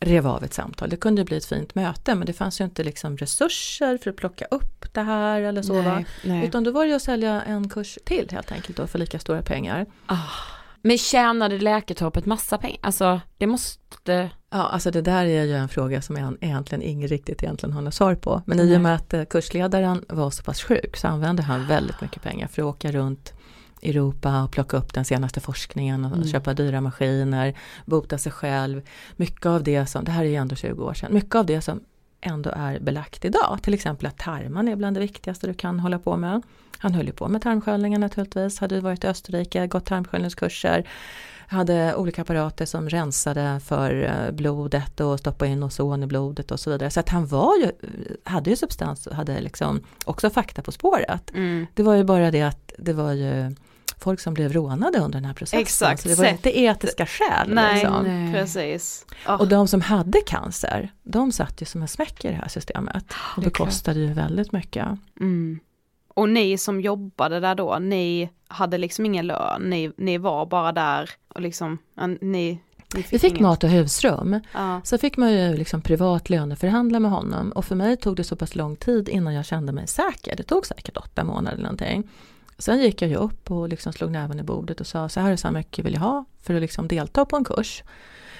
[0.00, 0.90] rev av ett samtal.
[0.90, 4.16] Det kunde bli ett fint möte men det fanns ju inte liksom resurser för att
[4.16, 5.82] plocka upp det här eller så.
[5.82, 6.46] Nej, nej.
[6.46, 9.18] Utan då var det ju att sälja en kurs till helt enkelt då för lika
[9.18, 9.86] stora pengar.
[10.86, 12.78] Men tjänade Läkartorpet massa pengar?
[12.80, 14.30] Alltså det måste...
[14.50, 17.82] Ja, alltså det där är ju en fråga som jag egentligen ingen riktigt egentligen har
[17.82, 18.42] något svar på.
[18.46, 18.76] Men i Nej.
[18.76, 22.46] och med att eh, kursledaren var så pass sjuk så använde han väldigt mycket pengar
[22.46, 23.33] för att åka runt i
[23.84, 26.28] Europa och plocka upp den senaste forskningen och Mm.
[26.28, 27.54] köpa dyra maskiner,
[27.84, 28.82] bota sig själv.
[29.16, 31.60] Mycket av det som, det här är ju ändå 20 år sedan, mycket av det
[31.60, 31.80] som
[32.20, 33.58] ändå är belagt idag.
[33.62, 36.42] Till exempel att tarmarna är bland det viktigaste du kan hålla på med.
[36.78, 40.88] Han höll ju på med tarmsköljningar naturligtvis, hade varit i Österrike, gått tarmsköljningskurser,
[41.46, 46.60] hade olika apparater som rensade för eh, blodet och stoppade in ozon i blodet och
[46.60, 46.90] så vidare.
[46.90, 47.70] Så att han var ju,
[48.24, 51.30] hade ju substans och hade liksom också fakta på spåret.
[51.34, 51.66] Mm.
[51.74, 53.54] Det var ju bara det att det var ju
[53.98, 55.60] folk som blev rånade under den här processen.
[55.60, 57.54] Exakt, Så det var inte etiska skäl.
[57.54, 58.30] nej, liksom.
[58.32, 59.06] precis.
[59.38, 63.12] Och de som hade cancer, de satt ju som en smäck i det här systemet.
[63.36, 64.86] Och Det bekostade ju väldigt mycket.
[65.20, 65.60] Mm.
[66.14, 70.72] Och ni som jobbade där då, ni hade liksom ingen lön, ni, ni var bara
[70.72, 71.78] där och liksom,
[72.20, 72.58] ni,
[72.94, 73.40] fick Vi fick inget.
[73.42, 74.40] mat och husrum.
[74.54, 74.80] Ja.
[74.84, 77.52] Så fick man ju liksom privat löneförhandla med honom.
[77.52, 80.36] Och för mig tog det så pass lång tid innan jag kände mig säker.
[80.36, 82.08] Det tog säkert åtta månader eller någonting.
[82.64, 85.32] Sen gick jag ju upp och liksom slog näven i bordet och sa så här
[85.32, 87.82] är så här mycket vill jag ha för att liksom delta på en kurs.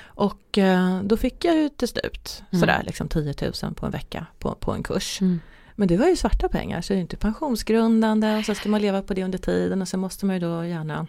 [0.04, 2.60] Och eh, då fick jag ju till slut Mm.
[2.60, 5.20] sådär liksom 10 000 på en vecka på, på en kurs.
[5.20, 5.40] Mm.
[5.74, 8.82] Men det var ju svarta pengar så det är inte pensionsgrundande och så ska man
[8.82, 11.06] leva på det under tiden och så måste man ju då gärna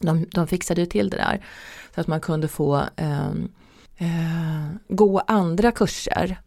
[0.00, 1.44] de, de fixade ju till det där
[1.94, 3.52] så att man kunde få ehm,
[3.96, 6.40] eh, gå andra kurser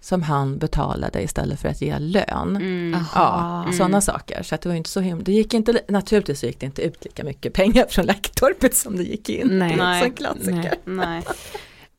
[0.00, 2.56] som han betalade istället för att ge lön.
[2.56, 2.90] Mm.
[3.14, 3.72] Ja, Aha.
[3.72, 4.02] sådana Mm.
[4.02, 4.42] saker.
[4.42, 6.82] Så att det var inte så himla, det gick inte, naturligtvis så gick det inte
[6.82, 9.58] ut lika mycket pengar från Läkartorpet som det gick in.
[9.58, 9.76] Nej.
[9.76, 10.10] det är en Nej.
[10.10, 10.74] klassiker.
[10.84, 11.22] Nej.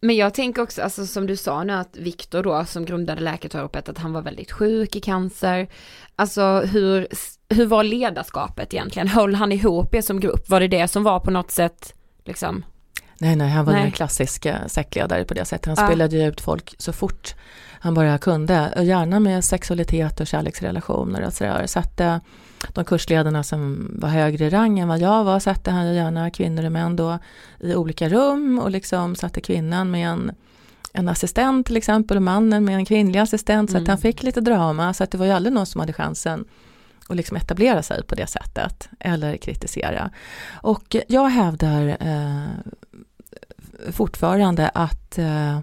[0.04, 3.90] Men jag tänker också, alltså som du sa nu att Viktor då som grundade Läkartorpet,
[3.90, 5.68] att han var väldigt sjuk i cancer.
[6.16, 7.08] Alltså hur,
[7.50, 9.08] hur var ledarskapet egentligen?
[9.08, 10.50] Höll han ihop er som grupp?
[10.50, 11.94] Var det det som var på något sätt
[12.26, 12.66] liksom?
[13.22, 13.84] Nej, nej, han var Nej.
[13.86, 15.66] en klassisk eh, sektledare på det sättet.
[15.66, 15.88] Han Ja.
[15.88, 17.36] spelade ju ut folk så fort
[17.80, 18.74] han bara kunde.
[18.78, 21.68] Och Gärna med sexualitet och kärleksrelationer och sådär.
[21.68, 22.18] Så att eh,
[22.74, 26.66] de kursledarna som var högre i rang än vad jag var satte han gärna kvinnor
[26.66, 27.20] och män då
[27.60, 30.32] i olika rum och liksom satte kvinnan med en,
[30.94, 33.90] en assistent till exempel och mannen med en kvinnlig assistent så att Mm.
[33.90, 36.46] han fick lite drama så att det var ju aldrig någon som hade chansen
[37.10, 40.10] att liksom etablera sig på det sättet eller kritisera.
[40.54, 42.46] Och jag hävdar eh,
[43.92, 45.60] fortfarande att eh,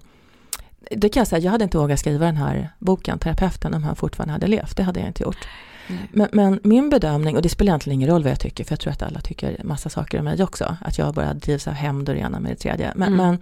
[0.91, 3.97] det kan jag säga, jag hade inte vågat skriva den här boken, Terapeuten, om han
[3.97, 4.77] fortfarande hade levt.
[4.77, 5.49] Det hade jag inte gjort.
[6.13, 8.81] Men, men, min bedömning, och det spelar egentligen ingen roll vad jag tycker, för jag
[8.81, 12.09] tror att alla tycker massa saker om mig också, att jag bara drivs av hämnd
[12.09, 12.93] och det ena med det tredje.
[12.95, 13.27] Men, Mm.
[13.27, 13.39] men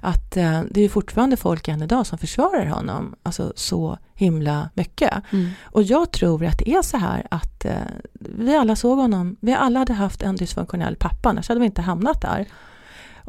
[0.00, 5.12] att eh, det är fortfarande folk än idag som försvarar honom, alltså så himla mycket.
[5.32, 5.50] Mm.
[5.62, 7.72] Och jag tror att det är så här att eh,
[8.20, 11.82] vi alla såg honom, vi alla hade haft en dysfunktionell pappa, annars hade vi inte
[11.82, 12.46] hamnat där.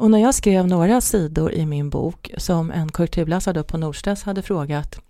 [0.00, 4.42] Och när jag skrev några sidor i min bok som en korrekturläsare på Norstedts hade
[4.42, 5.00] frågat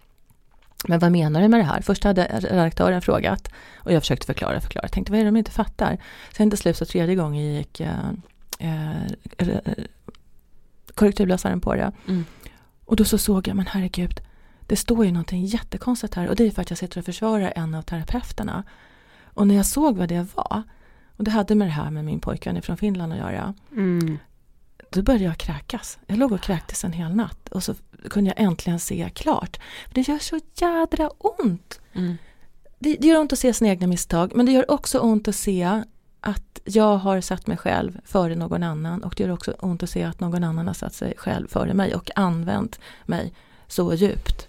[0.89, 1.81] men vad menar du med det här?
[1.81, 4.85] Först hade redaktören frågat och jag försökte förklara, förklara.
[4.85, 5.99] Jag tänkte, vad är det de inte fattar?
[6.37, 8.11] Sen till slut så tredje gången gick eh,
[8.59, 8.93] eh,
[10.95, 11.93] korrekturläsaren på det.
[12.09, 12.25] Mm.
[12.85, 14.21] Och då så såg jag, men herregud,
[14.61, 17.53] det står ju någonting jättekonstigt här och det är för att jag sitter och försvarar
[17.57, 18.65] en av terapeuterna.
[19.25, 20.63] Och när jag såg vad det var,
[21.17, 24.19] och det hade med det här med min pojkvän från Finland att göra, Mm.
[24.91, 25.99] Då började jag kräkas.
[26.07, 27.75] Jag låg och kräktes en hel natt och så
[28.11, 29.61] kunde jag äntligen se klart.
[29.93, 31.81] Det gör så jädra ont.
[31.93, 32.17] Mm.
[32.79, 35.37] Det, det gör ont att se sina egna misstag men det gör också ont att
[35.37, 35.83] se
[36.21, 39.91] att jag har satt mig själv före någon annan och det gör också ont att
[39.91, 43.33] se att någon annan har satt sig själv före mig och använt mig
[43.67, 44.49] så djupt.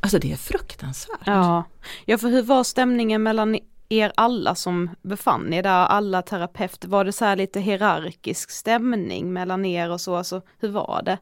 [0.00, 1.26] Alltså det är fruktansvärt.
[1.26, 1.64] Ja.
[2.04, 3.58] ja, för hur var stämningen mellan
[3.88, 9.32] er alla som befann er där, alla terapeuter, var det så här lite hierarkisk stämning
[9.32, 11.18] mellan er och så, alltså hur var det?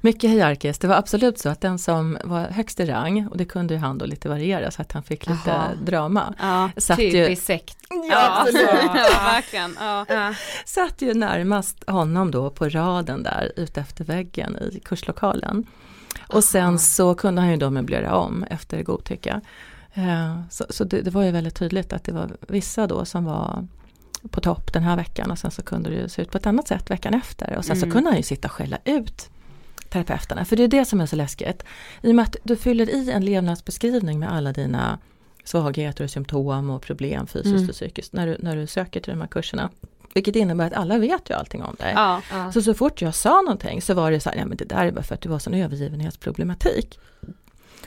[0.00, 0.82] Mycket hierarkiskt.
[0.82, 3.80] Det var absolut så att den som var högst i rang, och det kunde ju
[3.80, 5.68] han då lite variera så att han fick lite Jaha.
[5.82, 6.34] drama.
[6.38, 7.78] Ja, satt ju, sekt.
[8.10, 8.68] Ja, absolut.
[8.94, 9.76] ja verkligen.
[9.80, 10.34] Ja.
[10.64, 15.66] satt ju närmast honom då på raden där ute efter väggen i kurslokalen.
[16.28, 19.40] Och sen så kunde han ju då möblera om efter godtycke.
[19.94, 23.24] Eh, Så, så det, det var ju väldigt tydligt att det var vissa då som
[23.24, 23.66] var
[24.30, 26.46] på topp den här veckan och sen så kunde det ju se ut på ett
[26.46, 27.56] annat sätt veckan efter.
[27.56, 27.92] Och sen så Mm.
[27.94, 29.30] kunde han ju sitta och skälla ut
[29.88, 30.44] terapeuterna.
[30.44, 31.62] För det är det som är så läskigt.
[32.02, 34.98] I och med att du fyller i en levnadsbeskrivning med alla dina
[35.44, 37.68] svagheter och symptom och problem fysiskt Mm.
[37.68, 39.70] och psykiskt när du, när du söker till de här kurserna.
[40.14, 41.92] Vilket innebär att alla vet ju allting om dig.
[41.96, 42.22] Ja.
[42.30, 42.52] Ja.
[42.52, 44.86] Så så fort jag sa någonting så var det så här, ja men det där
[44.86, 46.98] är bara för att du var sån övergivenhetsproblematik.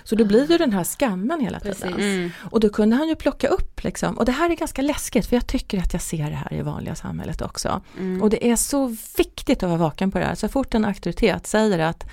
[0.03, 1.93] Så då blir ju den här skammen hela tiden.
[1.93, 2.31] Mm.
[2.51, 5.35] Och då kunde han ju plocka upp liksom, och det här är ganska läskigt för
[5.35, 7.81] jag tycker att jag ser det här i vanliga samhället också.
[7.97, 8.21] Mm.
[8.21, 10.35] Och det är så viktigt att vara vaken på det här.
[10.35, 12.05] Så fort en auktoritet säger att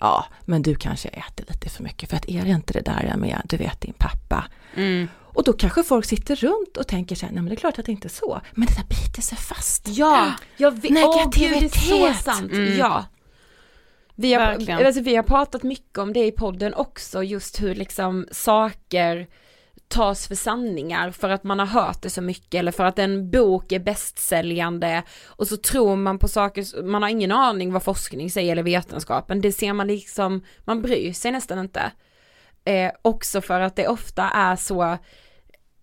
[0.00, 3.14] ja, men du kanske äter lite för mycket för att är det inte det där
[3.16, 4.44] med, du vet din pappa.
[4.74, 5.08] Mm.
[5.36, 7.78] Och då kanske folk sitter runt och tänker så här, nej men det är klart
[7.78, 8.40] att det inte är så.
[8.52, 9.88] Men det där biter sig fast.
[9.88, 12.24] Ja, jag vet, åh gud det är så Negativitet.
[12.24, 12.52] sant.
[12.52, 12.78] Mm.
[12.78, 13.04] Ja.
[14.16, 14.86] Vi har, Verkligen.
[14.86, 19.26] alltså, vi har pratat mycket om det i podden också, just hur liksom saker
[19.88, 23.30] tas för sanningar för att man har hört det så mycket eller för att en
[23.30, 28.30] bok är bästsäljande och så tror man på saker, man har ingen aning vad forskning
[28.30, 31.92] säger eller vetenskapen, det ser man liksom, man bryr sig nästan inte.
[32.64, 34.98] Eh, också för att det ofta är så,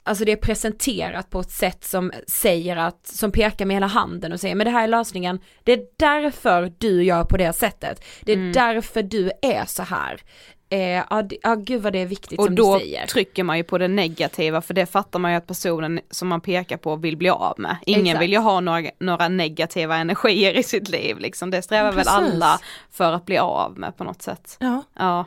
[0.03, 4.33] alltså det är presenterat på ett sätt som säger att, som pekar med hela handen
[4.33, 8.03] och säger men det här är lösningen, det är därför du gör på det sättet,
[8.21, 8.51] det är Mm.
[8.51, 10.21] därför du är så här.
[10.69, 10.79] Eh,
[11.09, 13.05] ja, det- ja gud vad det är viktigt Och som då du säger.
[13.07, 16.41] trycker man ju på det negativa för det fattar man ju att personen som man
[16.41, 17.75] pekar på vill bli av med.
[17.85, 18.21] Ingen Exakt.
[18.23, 21.51] vill ju ha några, några negativa energier i sitt liv liksom.
[21.51, 22.13] Det strävar väl Precis.
[22.13, 22.59] alla
[22.91, 24.57] för att bli av med på något sätt.
[24.59, 25.25] Ja, Ja.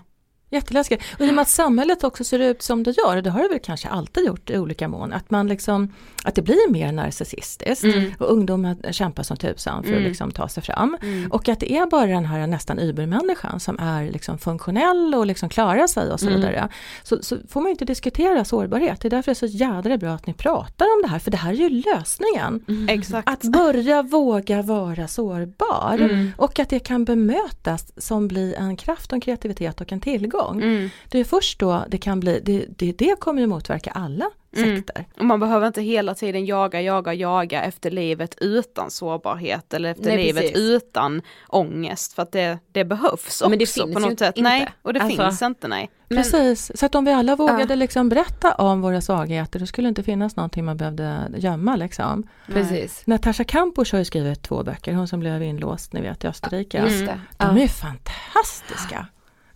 [0.51, 1.05] Jätteläskigt.
[1.19, 3.43] Och i och med att samhället också ser ut som det gör, och det har
[3.43, 5.93] det väl kanske alltid gjort i olika mån, att man liksom,
[6.25, 8.13] att det blir mer narcissistiskt Mm.
[8.19, 10.03] och ungdomar kämpar som tusan för Mm.
[10.03, 10.97] att liksom ta sig fram.
[11.03, 11.33] Mm.
[11.33, 15.49] Och att det är bara den här nästan übermänniskan som är liksom funktionell och liksom
[15.49, 16.41] klarar sig och så Mm.
[16.41, 16.69] vidare.
[17.03, 19.01] Så, så får man ju inte diskutera sårbarhet.
[19.01, 21.31] Det är därför det är så jädra bra att ni pratar om det här, för
[21.31, 22.65] det här är ju lösningen.
[22.89, 23.29] Exakt.
[23.29, 26.33] Att börja våga vara sårbar Mm.
[26.39, 30.36] och att det kan bemötas som blir en kraft, och en kreativitet och en tillgång.
[30.45, 30.91] Mm.
[31.09, 34.83] Det är först då det kan bli, det, det, det kommer ju motverka alla Mm.
[35.19, 40.05] Och man behöver inte hela tiden jaga, jaga, jaga efter livet utan sårbarhet eller efter
[40.05, 40.57] Nej, livet precis.
[40.59, 44.37] utan ångest för att det, det behövs Men det finns på något sätt.
[44.37, 44.49] inte.
[44.51, 45.91] Nej, och det Alltså- finns inte nej.
[46.09, 47.75] Men- Precis, så att om vi alla vågade Ja.
[47.75, 52.27] liksom berätta om våra svagheter då skulle det inte finnas någonting man behövde gömma liksom.
[52.47, 53.03] Precis.
[53.07, 56.83] Natasha Kampusch har ju skrivit två böcker, hon som blev inlåst ni vet i Österrike.
[56.83, 57.21] Just det.
[57.37, 57.57] De Ja.
[57.57, 59.07] är ju fantastiska.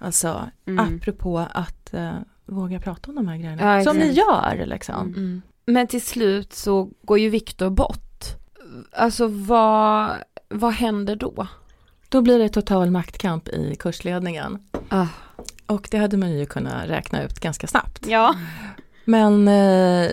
[0.00, 0.96] Alltså Mm.
[0.96, 2.14] apropå att eh,
[2.46, 3.76] våga prata om de här grejerna.
[3.76, 5.08] Ja, som ni gör liksom.
[5.08, 5.42] Mm.
[5.66, 8.24] Men till slut så går ju Viktor bort.
[8.92, 10.10] Alltså vad,
[10.48, 11.46] vad händer då?
[12.08, 14.58] Då blir det total maktkamp i kursledningen.
[14.88, 15.06] Ah.
[15.66, 18.06] Och det hade man ju kunnat räkna ut ganska snabbt.
[18.06, 18.34] Ja.
[19.04, 20.10] Men eh,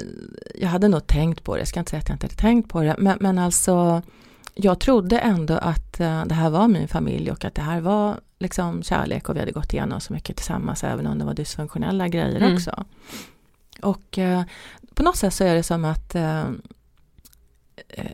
[0.55, 2.69] jag hade nog tänkt på det, jag ska inte säga att jag inte hade tänkt
[2.69, 4.01] på det, men, men alltså
[4.53, 8.15] jag trodde ändå att eh, det här var min familj och att det här var
[8.39, 12.07] liksom kärlek och vi hade gått igenom så mycket tillsammans även om det var dysfunktionella
[12.07, 12.53] grejer Mm.
[12.53, 12.83] också.
[13.81, 14.41] Och eh,
[14.93, 16.41] på något sätt så är det som att eh,
[17.87, 18.11] eh,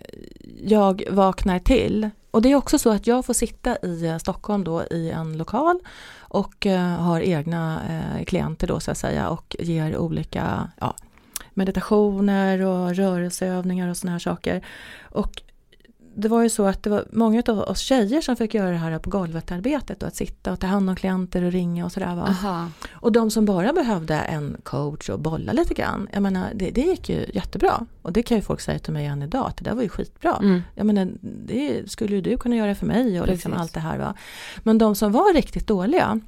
[0.63, 2.09] jag vaknar till.
[2.31, 5.37] Och det är också så att jag får sitta i eh, Stockholm då i en
[5.37, 5.79] lokal
[6.17, 10.95] och eh, har egna eh, klienter då så att säga och ger olika ja,
[11.53, 14.65] meditationer och rörelseövningar och såna här saker.
[15.03, 15.41] Och
[16.15, 18.77] det var ju så att det var många av oss tjejer som fick göra det
[18.77, 22.15] här på golvet-arbetet och att sitta och ta hand om klienter och ringa och sådär.
[22.15, 22.27] Va?
[22.27, 22.69] Aha.
[22.91, 26.81] Och de som bara behövde en coach och bolla lite grann, jag menar det, det
[26.81, 27.85] gick ju jättebra.
[28.01, 29.89] Och det kan ju folk säga till mig än idag, att det där var ju
[29.89, 30.37] skitbra.
[30.41, 30.61] Mm.
[30.75, 33.61] Jag menar det skulle ju du kunna göra för mig och liksom Precis.
[33.61, 33.97] allt det här.
[33.97, 34.13] Va?
[34.63, 36.19] Men de som var riktigt dåliga,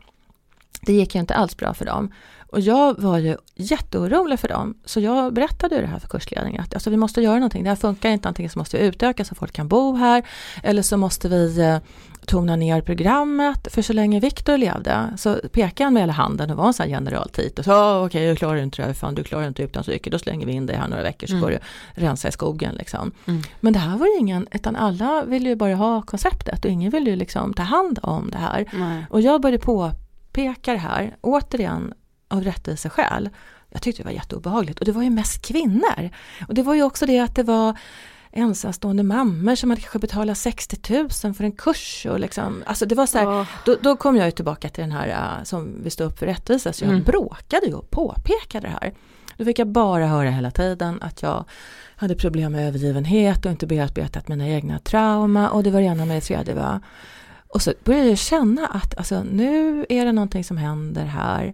[0.81, 2.11] det gick ju inte alls bra för dem.
[2.55, 4.77] Och jag var ju jätteorolig för dem.
[4.85, 6.61] Så jag berättade ju det här för kursledningen.
[6.61, 7.63] Att alltså, vi måste göra någonting.
[7.63, 8.27] Det här funkar inte.
[8.27, 10.23] Antingen så måste vi utöka så folk kan bo här.
[10.63, 11.77] Eller så måste vi eh,
[12.25, 13.67] tona ner programmet.
[13.73, 16.83] För så länge Viktor levde så pekade han med hela handen och var en sån
[16.83, 17.59] här generaltit.
[17.59, 18.93] Och sa "Ah, okej, jag klarar inte det här.
[18.93, 20.09] Fan, du klarar inte utan psyke.
[20.09, 21.43] Då slänger vi in dig här några veckor så Mm.
[21.43, 21.59] får du
[22.01, 22.75] rensa i skogen.
[22.75, 23.11] Liksom.
[23.27, 23.41] Mm.
[23.59, 26.91] Men det här var ju ingen, utan alla ville ju bara ha konceptet och ingen
[26.91, 28.65] ville ju liksom ta hand om det här.
[28.73, 29.05] Nej.
[29.09, 31.93] Och jag började påpeka det här, återigen
[32.27, 33.29] av rättviseskäl.
[33.69, 36.09] Jag tyckte det var jätteobehagligt och det var ju mest kvinnor.
[36.47, 37.77] Och det var ju också det att det var
[38.31, 42.05] ensamstående mammor som hade kanske betalat 60 000 för en kurs.
[42.09, 44.91] Och liksom, alltså det var så här, då, då kom jag ju tillbaka till den
[44.91, 45.07] här
[45.39, 47.03] äh, som vi står upp för rättvisa, så jag Mm.
[47.03, 48.93] bråkade ju och påpekade det här.
[49.37, 51.45] Då fick jag bara höra hela tiden att jag
[51.95, 56.05] hade problem med övergivenhet och inte bearbetat mina egna trauma och det var det ena
[56.05, 56.53] med det tredje.
[56.53, 56.81] Va?
[57.47, 61.53] Och så började jag känna att alltså, nu är det någonting som händer här.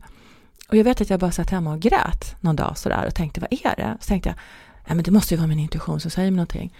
[0.71, 3.39] Och jag vet att jag bara satt hemma och grät någon dag sådär och tänkte,
[3.41, 3.97] vad är det?
[4.01, 4.35] Så tänkte jag,
[4.87, 6.73] ja men det måste ju vara min intuition som säger mig någonting.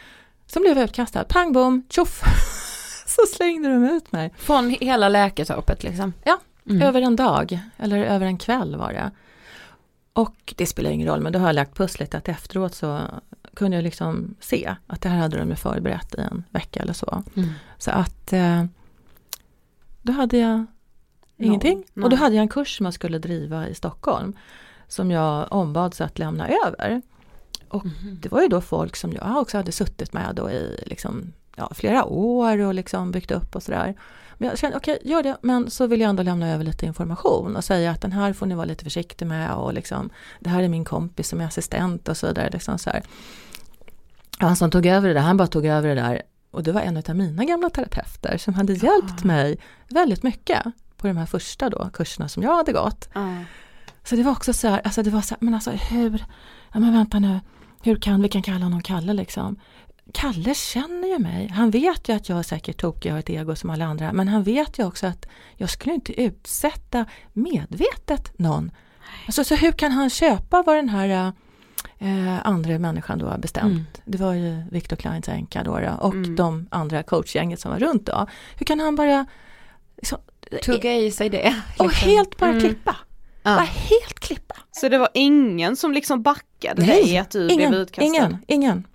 [0.46, 2.22] Så blev jag utkastad, pang bom, tjoff!
[3.06, 4.34] så slängde de ut mig.
[4.38, 6.14] Från hela läketorpet liksom?
[6.24, 6.40] Ja,
[6.70, 6.82] Mm.
[6.82, 9.12] över en dag, eller över en kväll var det.
[10.14, 13.02] Och det spelar ingen roll, men då har jag lagt pusslet att efteråt så
[13.54, 16.94] kunde jag liksom se att det här hade de ju förberett i en vecka eller
[16.94, 17.24] så.
[17.36, 17.50] Mm.
[17.78, 18.66] Så att eh,
[20.02, 20.66] då hade jag
[21.46, 21.84] ingenting.
[21.94, 22.04] nej.
[22.04, 24.36] Och då hade jag en kurs som jag skulle driva i Stockholm
[24.88, 27.02] som jag ombads att lämna över.
[27.70, 27.84] Och
[28.22, 31.72] det var ju då folk som jag också hade suttit med då i liksom, ja,
[31.76, 33.96] flera år och liksom byggt upp och sådär.
[34.38, 37.56] Men jag kände, okej, gör det, men så vill jag ändå lämna över lite information
[37.56, 40.64] och säga att den här får ni vara lite försiktig med och liksom, det här
[40.64, 42.50] är min kompis som är assistent och så vidare.
[42.50, 43.04] Liksom så här.
[44.38, 46.22] Han som tog över det där, han bara tog över det där
[46.52, 50.64] och det var en av mina gamla terapeuter som hade hjälpt mig väldigt mycket
[51.02, 53.10] på de här första då, kurserna som jag hade gått.
[54.04, 56.26] Så det var också så här, alltså det var så här, men alltså hur,
[56.74, 57.40] ja men vänta nu,
[57.84, 59.60] hur kan vi kan kalla honom Kalle liksom?
[60.14, 63.30] Kalle känner ju mig, han vet ju att jag är säkert tokig, jag har ett
[63.30, 65.26] ego som alla andra, men han vet ju också att
[65.56, 68.72] jag skulle inte utsätta medvetet någon.
[69.26, 71.34] Alltså så hur kan han köpa vad den här
[71.98, 73.72] eh, andra människan då har bestämt?
[73.72, 73.86] Mm.
[74.06, 76.36] Det var ju Viktor Kleins änka då, då och Mm.
[76.36, 78.28] de andra coachgänget som var runt då.
[78.56, 79.26] Hur kan han bara
[79.98, 80.18] liksom,
[80.58, 81.56] Tugga i sig det.
[81.78, 82.10] och liksom.
[82.10, 82.62] helt bara Mm.
[82.62, 82.96] klippa?
[83.44, 83.56] Ja.
[83.56, 84.56] Bara helt klippa.
[84.72, 88.06] Så det var ingen som liksom backade dig att du ingen, blev utkastad?
[88.06, 88.88] ingen, ingen.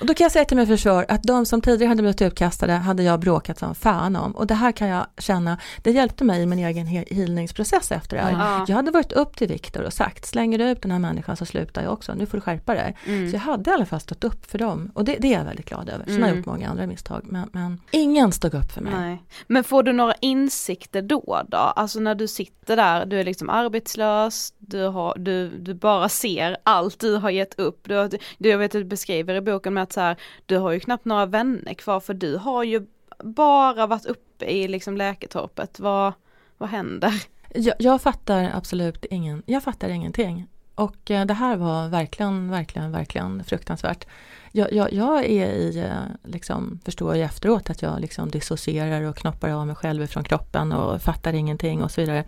[0.00, 2.72] Och då kan jag säga till mig försvar att de som tidigare hade blivit utkastade
[2.72, 4.32] hade jag bråkat som fan om.
[4.32, 8.16] Och det här kan jag känna, det hjälpte mig i min egen he- healningsprocess efter
[8.16, 8.32] det här.
[8.32, 8.64] Ja.
[8.68, 11.46] Jag hade varit upp till Viktor och sagt, slänger du ut den här människan så
[11.46, 12.96] slutar jag också, nu får du skärpa dig.
[13.06, 13.30] Mm.
[13.30, 15.44] Så jag hade i alla fall stått upp för dem och det, det är jag
[15.44, 16.04] väldigt glad över.
[16.04, 16.36] Sen har jag Mm.
[16.38, 18.92] gjort många andra misstag, men, men ingen stod upp för mig.
[18.96, 19.22] Nej.
[19.46, 21.56] Men får du några insikter då då?
[21.56, 26.56] Alltså när du sitter där, du är liksom arbetslös, du, har, du, du bara ser
[26.62, 27.80] allt du har gett upp.
[27.88, 30.16] Du, du, jag vet att du beskriver i boken med att så här,
[30.46, 32.86] du har ju knappt några vänner kvar för du har ju
[33.24, 35.80] bara varit uppe i liksom läketorpet.
[35.80, 36.12] Vad,
[36.58, 37.22] vad händer?
[37.54, 40.46] Jag, jag fattar absolut ingen, jag fattar ingenting.
[40.74, 44.06] Och eh, det här var verkligen, verkligen, verkligen fruktansvärt.
[44.52, 49.16] Jag, jag, jag är i, eh, liksom, förstår ju efteråt att jag liksom dissocierar och
[49.16, 52.24] knoppar av mig själv från kroppen och fattar ingenting och så vidare.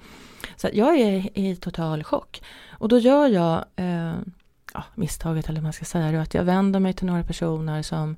[0.56, 2.42] Så jag är i total chock.
[2.70, 4.14] Och då gör jag eh,
[4.74, 7.82] ja, misstaget, eller vad man ska säga, då, att jag vänder mig till några personer
[7.82, 8.16] som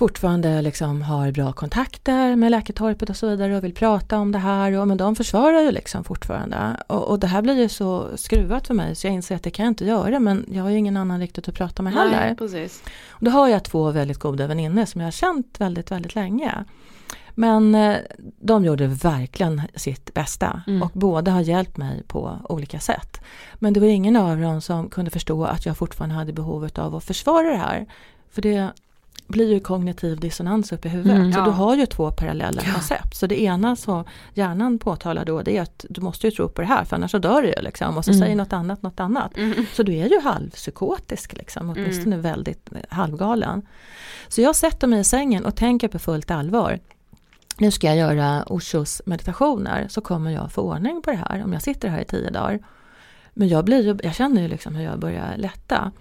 [0.00, 4.38] fortfarande liksom har bra kontakter med Läketorpet och så vidare och vill prata om det
[4.38, 4.72] här.
[4.72, 6.76] Och, men de försvarar ju liksom fortfarande.
[6.86, 9.50] Och, och det här blir ju så skruvat för mig så jag inser att det
[9.50, 12.20] kan jag inte göra men jag har ju ingen annan riktigt att prata med heller.
[12.20, 12.82] Nej, precis.
[13.08, 16.64] Och då har jag två väldigt goda väninnor som jag har känt väldigt, väldigt länge.
[17.34, 17.96] Men eh,
[18.40, 20.82] de gjorde verkligen sitt bästa Mm.
[20.82, 23.20] och båda har hjälpt mig på olika sätt.
[23.54, 26.96] Men det var ingen av dem som kunde förstå att jag fortfarande hade behovet av
[26.96, 27.86] att försvara det här.
[28.30, 28.68] För det,
[29.26, 31.16] blir ju kognitiv dissonans upp i huvudet.
[31.16, 31.32] Mm.
[31.32, 31.44] så Ja.
[31.44, 33.16] du har ju två parallella koncept.
[33.16, 34.04] Så det ena så
[34.34, 37.10] hjärnan påtalar då det är att du måste ju tro på det här för annars
[37.10, 37.96] så dör du ju liksom.
[37.98, 38.20] Och så Mm.
[38.20, 39.32] säger något annat något annat.
[39.72, 43.62] Så du är ju halvpsykotisk liksom, åtminstone väldigt eh, halvgalen.
[44.28, 46.78] Så jag sätter mig i sängen och tänker på fullt allvar.
[47.60, 51.52] Nu ska jag göra Oshos meditationer så kommer jag få ordning på det här om
[51.52, 52.58] jag sitter här i tio dagar.
[53.34, 55.92] Men jag, blir ju, jag känner ju liksom hur jag börjar lätta.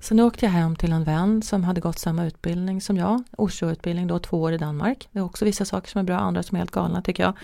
[0.00, 4.06] Sen åkte jag hem till en vän som hade gått samma utbildning som jag, Osho-utbildning
[4.06, 5.08] då, två år i Danmark.
[5.12, 7.34] Det är också vissa saker som är bra, andra som är helt galna tycker jag.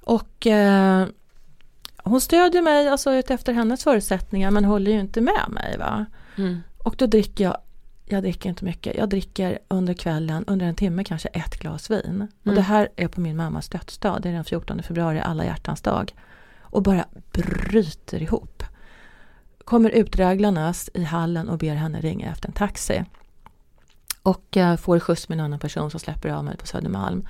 [0.00, 1.06] Och eh,
[1.96, 5.78] hon stödjer mig alltså efter hennes förutsättningar men håller ju inte med mig.
[5.78, 6.06] va.
[6.36, 6.62] Mm.
[6.78, 7.56] Och då dricker jag,
[8.08, 12.28] jag dricker inte mycket, jag dricker under kvällen, under en timme kanske ett glas vin.
[12.40, 12.56] Och Mm.
[12.56, 16.14] det här är på min mammas dödsdag, det är den 14 februari, alla hjärtans dag.
[16.60, 18.62] Och bara bryter ihop.
[19.64, 23.04] Kommer uträglarnas i hallen och ber henne ringa efter en taxi.
[24.22, 27.26] Och eh, får skjuts med en annan person som släpper av mig på Södermalm.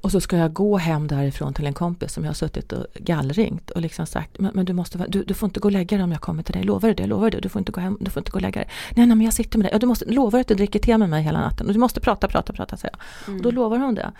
[0.00, 2.86] Och så ska jag gå hem därifrån till en kompis som jag har suttit och
[2.94, 5.96] gallringt och liksom sagt men, men du, måste, du, du får inte gå och lägga
[5.96, 7.06] dig om jag kommer till dig, lovar du det?
[7.06, 7.40] Lovar du?
[7.40, 8.70] Du får inte gå hem, du får inte gå och lägga dig.
[8.96, 9.72] Nej, nej men jag sitter med dig.
[9.72, 12.00] Ja, du måste, lovar att du dricker te med mig hela natten och du måste
[12.00, 12.94] prata, prata, prata, säger
[13.26, 13.36] jag.
[13.36, 14.12] Och då lovar hon det.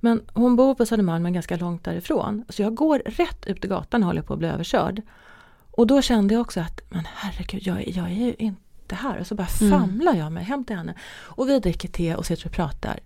[0.00, 2.44] Men hon bor på Södermalm men ganska långt därifrån.
[2.48, 5.02] Så jag går rätt ut i gatan och håller på att bli överkörd.
[5.70, 9.18] Och då kände jag också att, men herregud, jag, är- jag är ju inte här.
[9.18, 9.80] Och så bara Mm.
[9.80, 10.94] famlar jag mig hem till henne.
[11.20, 13.00] Och vi dricker te och sitter och pratar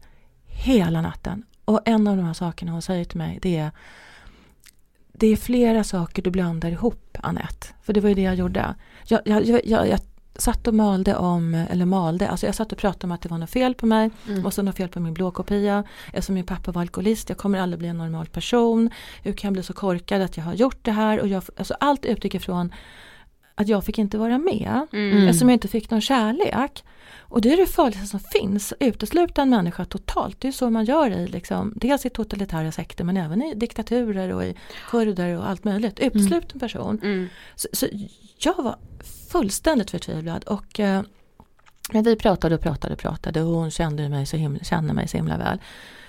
[0.46, 1.42] hela natten.
[1.66, 3.70] Och en av de här sakerna hon säger till mig det är
[5.12, 7.66] Det är flera saker du blandar ihop Annette.
[7.82, 8.74] För det var ju det jag gjorde.
[9.04, 10.00] Jag, jag, jag, jag,
[10.38, 13.38] satt och malde om, eller malde, alltså jag satt och pratade om att det var
[13.38, 14.10] något fel på mig.
[14.28, 14.46] Mm.
[14.46, 15.84] Och så något fel på min blåkopia.
[16.06, 18.90] Eftersom min pappa var alkoholist, jag kommer aldrig bli en normal person.
[19.22, 21.20] Hur kan jag bli så korkad att jag har gjort det här?
[21.20, 22.72] Och jag, alltså allt utgick ifrån
[23.56, 24.86] att jag fick inte vara med.
[24.92, 25.28] Mm.
[25.28, 26.84] Eftersom jag inte fick någon kärlek.
[27.28, 30.40] Och det är det farligaste som finns, utesluta en människa totalt.
[30.40, 34.32] Det är så man gör i liksom, dels i totalitära sekter men även i diktaturer
[34.32, 34.54] och i
[34.90, 36.00] kurder och allt möjligt.
[36.00, 37.28] Uteslut en person.
[37.54, 37.86] Så, så
[38.38, 38.76] jag var
[39.30, 41.02] fullständigt förtvivlad och eh,
[41.92, 45.08] men vi pratade och pratade och pratade och hon kände mig så himla, kände mig
[45.08, 45.58] så himla väl.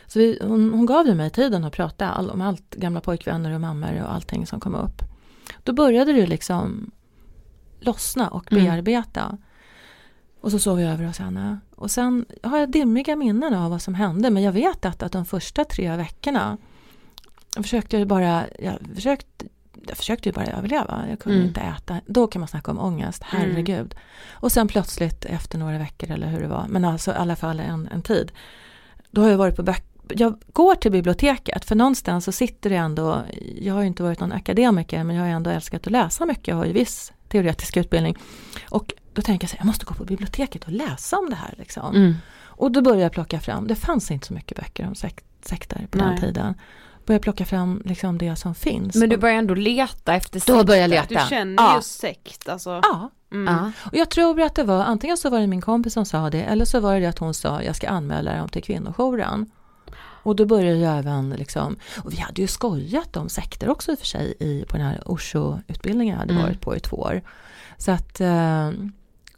[0.08, 3.52] Så vi, hon, hon gav ju mig tiden att prata all, om allt, gamla pojkvänner
[3.52, 5.02] och mammor och allting som kom upp.
[5.64, 6.92] Då började det liksom
[7.80, 8.64] lossna och Mm.
[8.64, 9.38] bearbeta.
[10.42, 11.60] Och så sov jag över hos henne.
[11.76, 15.12] Och sen har jag dimmiga minnen av vad som hände men jag vet att, att
[15.12, 16.58] de första tre veckorna
[17.56, 19.46] jag försökte ju bara, jag försökte,
[19.88, 21.06] jag försökte ju bara överleva.
[21.10, 21.48] Jag kunde Mm.
[21.48, 22.02] inte äta.
[22.06, 23.96] Då kan man snacka om ångest, herregud.
[24.32, 27.60] Och sen plötsligt efter några veckor eller hur det var, men alltså i alla fall
[27.60, 28.32] en, en tid.
[29.12, 32.76] Då har jag varit på böcker jag går till biblioteket för någonstans så sitter det
[32.76, 33.22] ändå,
[33.62, 36.48] jag har ju inte varit någon akademiker men jag har ändå älskat att läsa mycket,
[36.48, 38.18] jag har ju viss teoretisk utbildning.
[38.70, 41.36] Och då tänker jag så här, jag måste gå på biblioteket och läsa om det
[41.36, 41.54] här.
[41.58, 41.96] Liksom.
[41.96, 42.14] Mm.
[42.46, 45.88] Och då började jag plocka fram, det fanns inte så mycket böcker om sek- sekter
[45.92, 46.20] på den Nej.
[46.20, 46.54] tiden.
[47.06, 48.96] Började plocka fram liksom det som finns.
[48.96, 51.16] Men du börjar ändå leta efter Då börjar jag sekter.
[51.16, 51.24] leta.
[51.24, 51.76] Du känner Ja.
[51.76, 52.70] ju sekt alltså.
[52.84, 53.12] Ja.
[53.32, 53.54] Mm.
[53.54, 53.72] Ja.
[53.86, 56.42] Och jag tror att det var, antingen så var det min kompis som sa det
[56.44, 59.52] eller så var det det att hon sa jag ska anmäla dem till kvinnojouren.
[60.28, 63.96] Och då började jag även liksom, och vi hade ju skojat om sekter också i
[63.96, 66.44] och för sig i, på den här Osho-utbildningen jag hade Mm.
[66.44, 67.22] varit på i två år.
[67.78, 68.72] Så att eh,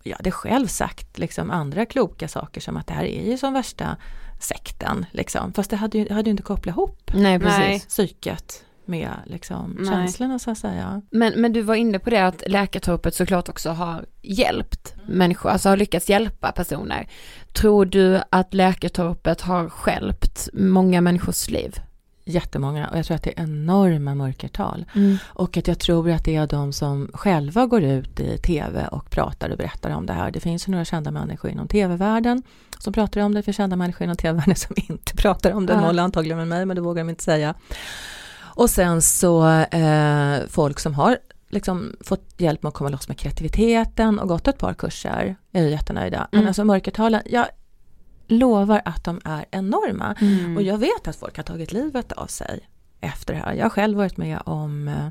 [0.03, 3.53] jag hade själv sagt liksom andra kloka saker som att det här är ju som
[3.53, 3.97] värsta
[4.39, 5.53] sekten liksom.
[5.53, 7.85] Fast det hade ju, hade ju inte kopplat ihop Nej, precis.
[7.85, 9.85] Psyket med liksom Nej.
[9.89, 11.01] känslorna så att säga.
[11.11, 15.69] Men, men du var inne på det att läkartorpet såklart också har hjälpt människor, alltså
[15.69, 17.07] har lyckats hjälpa personer.
[17.53, 21.79] Tror du att läkartorpet har skälpt många människors liv?
[22.25, 24.85] Jättemånga och jag tror att det är enorma mörkertal.
[24.95, 25.17] Mm.
[25.25, 29.09] Och att jag tror att det är de som själva går ut i tv och
[29.09, 30.31] pratar och berättar om det här.
[30.31, 32.43] Det finns ju några kända människor inom tv-världen
[32.79, 33.39] som pratar om det.
[33.39, 35.73] Det finns kända människor inom tv-världen som inte pratar om det.
[35.73, 35.81] Ja.
[35.81, 37.55] Noll antagligen med mig, men det vågar de inte säga.
[38.59, 41.17] Och sen så eh, folk som har
[41.49, 45.63] liksom fått hjälp med att komma loss med kreativiteten och gått ett par kurser är
[45.67, 46.27] jättenöjda.
[46.31, 46.47] Men Mm.
[46.47, 47.45] alltså mörkertalen, jag
[48.27, 50.15] lovar att de är enorma.
[50.21, 50.57] Mm.
[50.57, 52.59] Och jag vet att folk har tagit livet av sig
[53.01, 53.53] efter det här.
[53.53, 55.07] Jag har själv varit med om, eh,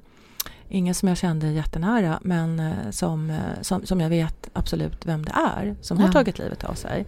[0.68, 5.24] ingen som jag kände jättenära, men eh, som, eh, som, som jag vet absolut vem
[5.24, 6.12] det är som har Ja.
[6.12, 7.06] tagit livet av sig.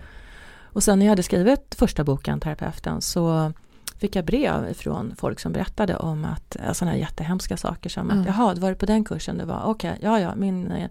[0.73, 3.53] Och sen när jag hade skrivit första boken, Terapeuten, så
[4.01, 8.11] fick jag brev ifrån folk som berättade om att eh, sådana här jättehemska saker som
[8.11, 8.25] att Ja.
[8.27, 10.91] jaha, var det på den kursen det var, okej, ja ja, min eh,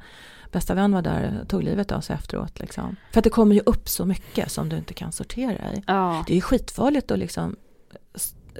[0.51, 2.59] bästa vän var där tog livet av sig efteråt.
[2.59, 2.95] Liksom.
[3.11, 5.83] För att det kommer ju upp så mycket som du inte kan sortera i.
[5.87, 6.23] Ja.
[6.27, 7.55] Det är ju skitfarligt att liksom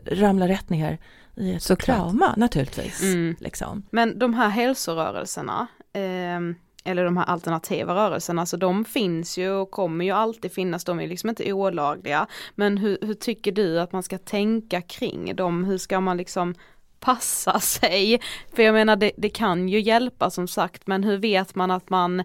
[0.06, 0.97] ramla rätt ner
[1.36, 1.97] i ett Såklart.
[1.97, 3.02] trauma naturligtvis.
[3.04, 3.36] Mm.
[3.39, 3.84] Liksom.
[3.91, 9.71] Men de här hälsorörelserna, ehm, eller de här alternativa rörelserna, alltså de finns ju och
[9.71, 12.27] kommer ju alltid finnas, de är liksom inte olagliga.
[12.55, 15.63] Men hur, hur tycker du att man ska tänka kring dem?
[15.63, 16.55] Hur ska man liksom
[16.99, 18.21] passa sig?
[18.53, 21.89] För jag menar det, det kan ju hjälpa som sagt, men hur vet man att
[21.89, 22.23] man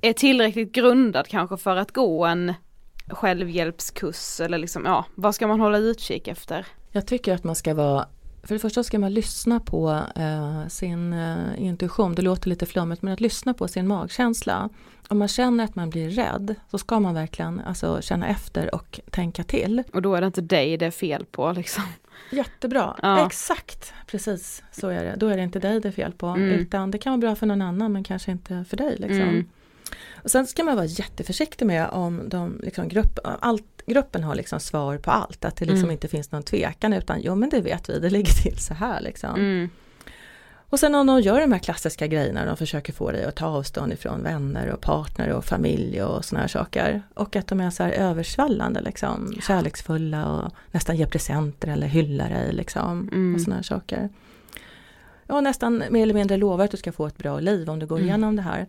[0.00, 2.54] är tillräckligt grundad kanske för att gå en
[3.08, 6.66] självhjälpskurs eller liksom, ja, vad ska man hålla utkik efter?
[6.92, 8.06] Jag tycker att man ska vara
[8.46, 13.02] för det första ska man lyssna på eh, sin eh, intuition, det låter lite flummigt
[13.02, 14.68] men att lyssna på sin magkänsla.
[15.08, 19.00] Om man känner att man blir rädd så ska man verkligen alltså, känna efter och
[19.10, 19.82] tänka till.
[19.92, 21.84] Och då är det inte dig det är fel på liksom?
[22.30, 23.26] Jättebra, ja.
[23.26, 25.16] exakt precis så är det.
[25.16, 26.50] Då är det inte dig det är fel på mm.
[26.50, 28.96] utan det kan vara bra för någon annan men kanske inte för dig.
[28.98, 29.22] Liksom.
[29.22, 29.48] Mm.
[30.14, 34.60] Och sen ska man vara jätteförsiktig med om de, liksom, grupp, allt, gruppen har liksom
[34.60, 35.90] svar på allt, att det liksom mm.
[35.90, 39.00] inte finns någon tvekan utan jo men det vet vi, det ligger till så här
[39.00, 39.34] liksom.
[39.34, 39.70] Mm.
[40.68, 43.46] Och sen om de gör de här klassiska grejerna, de försöker få dig att ta
[43.46, 47.02] avstånd ifrån vänner och partner och familj och såna här saker.
[47.14, 49.40] Och att de är så här översvallande liksom, ja.
[49.40, 53.08] kärleksfulla och nästan ger presenter eller hyllar dig liksom.
[53.12, 53.34] Mm.
[53.34, 54.08] Och såna här saker.
[55.26, 57.86] Och nästan mer eller mindre lovar att du ska få ett bra liv om du
[57.86, 58.08] går mm.
[58.08, 58.66] igenom det här.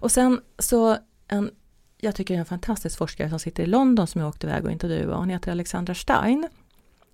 [0.00, 0.96] Och sen så
[1.28, 1.50] en,
[1.98, 4.64] jag tycker det är en fantastisk forskare som sitter i London som jag åkte iväg
[4.64, 5.16] och intervjuade.
[5.16, 6.48] Hon heter Alexandra Stein.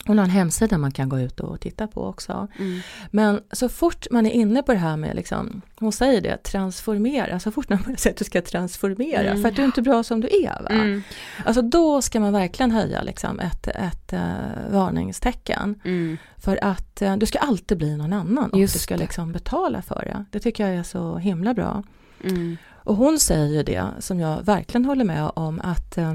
[0.07, 2.49] Hon har en hemsida man kan gå ut och titta på också.
[2.59, 2.81] Mm.
[3.11, 7.41] Men så fort man är inne på det här med, liksom, hon säger det, transformera,
[7.41, 9.43] så fort man säger att du ska transformera mm.
[9.43, 10.63] för att du är inte bra som du är.
[10.63, 10.69] Va?
[10.69, 11.03] Mm.
[11.45, 15.81] Alltså då ska man verkligen höja liksom, ett, ett uh, varningstecken.
[15.85, 16.17] Mm.
[16.37, 19.83] För att uh, du ska alltid bli någon annan och Just du ska liksom betala
[19.83, 20.25] för det.
[20.31, 21.83] Det tycker jag är så himla bra.
[22.25, 22.57] Mm.
[22.85, 26.15] Och hon säger det som jag verkligen håller med om att eh,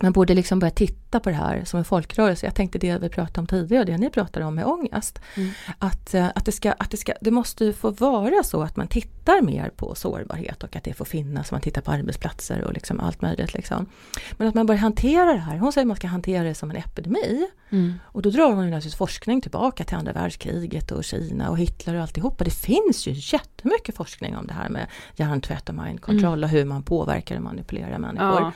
[0.00, 2.46] man borde liksom börja titta på det här som en folkrörelse.
[2.46, 5.20] Jag tänkte det vi pratade om tidigare, det ni pratade om med ångest.
[5.34, 5.50] Mm.
[5.78, 8.88] Att, eh, att, det, ska, att det, ska, det måste få vara så att man
[8.88, 13.00] tittar mer på sårbarhet och att det får finnas, man tittar på arbetsplatser och liksom
[13.00, 13.54] allt möjligt.
[13.54, 13.86] Liksom.
[14.32, 16.70] Men att man börjar hantera det här, hon säger att man ska hantera det som
[16.70, 17.46] en epidemi.
[17.70, 17.94] Mm.
[18.04, 21.94] Och då drar hon ju naturligtvis forskning tillbaka till andra världskriget och Kina och Hitler
[21.94, 22.44] och alltihopa.
[22.44, 24.86] Det finns ju jättemycket forskning om det här med
[25.16, 26.44] hjärntvätt och mindkontroll mm.
[26.44, 28.40] och hur man påverkar och manipulerar människor.
[28.40, 28.52] Ja.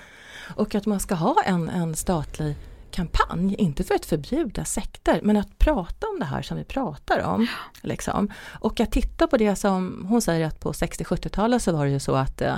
[0.57, 2.55] Och att man ska ha en, en statlig
[2.91, 7.22] kampanj, inte för att förbjuda sekter, men att prata om det här som vi pratar
[7.22, 7.47] om.
[7.82, 8.30] Liksom.
[8.61, 12.01] Och att titta på det som, hon säger att på 60-70-talet så var det ju
[12.01, 12.57] så att eh,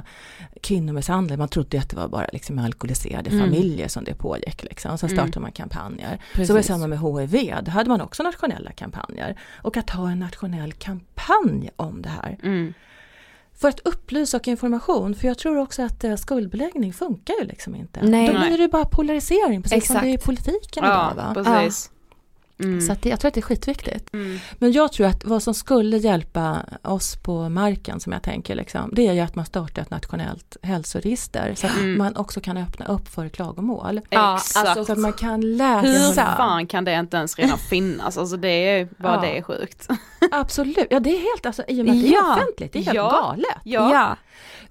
[0.63, 3.45] kvinnomisshandel, man trodde att det var bara liksom alkoholiserade mm.
[3.45, 4.63] familjer som det pågick.
[4.63, 4.99] Liksom.
[4.99, 5.43] Sen startade mm.
[5.43, 6.21] man kampanjer.
[6.33, 6.47] Precis.
[6.47, 9.37] Så var det samma med HIV, då hade man också nationella kampanjer.
[9.63, 12.39] Och att ha en nationell kampanj om det här.
[12.43, 12.75] Mm.
[13.61, 17.75] För att upplysa och information, för jag tror också att uh, skuldbeläggning funkar ju liksom
[17.75, 18.03] inte.
[18.03, 18.27] Nej.
[18.27, 20.01] Då blir det bara polarisering, precis Exakt.
[20.01, 21.35] som det är i politiken ja, idag.
[21.35, 21.35] Va?
[21.35, 21.91] Precis.
[22.63, 22.81] Mm.
[22.81, 24.15] Så att jag tror att det är skitviktigt.
[24.15, 24.39] Mm.
[24.59, 28.91] Men jag tror att vad som skulle hjälpa oss på marken som jag tänker liksom,
[28.93, 31.99] det är ju att man startar ett nationellt hälsoregister så att mm.
[31.99, 34.01] man också kan öppna upp för klagomål.
[34.11, 34.69] Ja, exakt.
[34.69, 35.87] Alltså, så att man kan läsa.
[35.87, 38.19] Hur fan kan det inte ens redan finnas?
[38.19, 39.21] Alltså det är bara ja.
[39.21, 39.89] det är sjukt.
[40.31, 42.83] Absolut, ja det är helt, alltså i och med att det är offentligt, det är
[42.83, 43.11] helt ja.
[43.11, 43.57] galet.
[43.65, 43.93] Ja.
[43.93, 44.17] ja.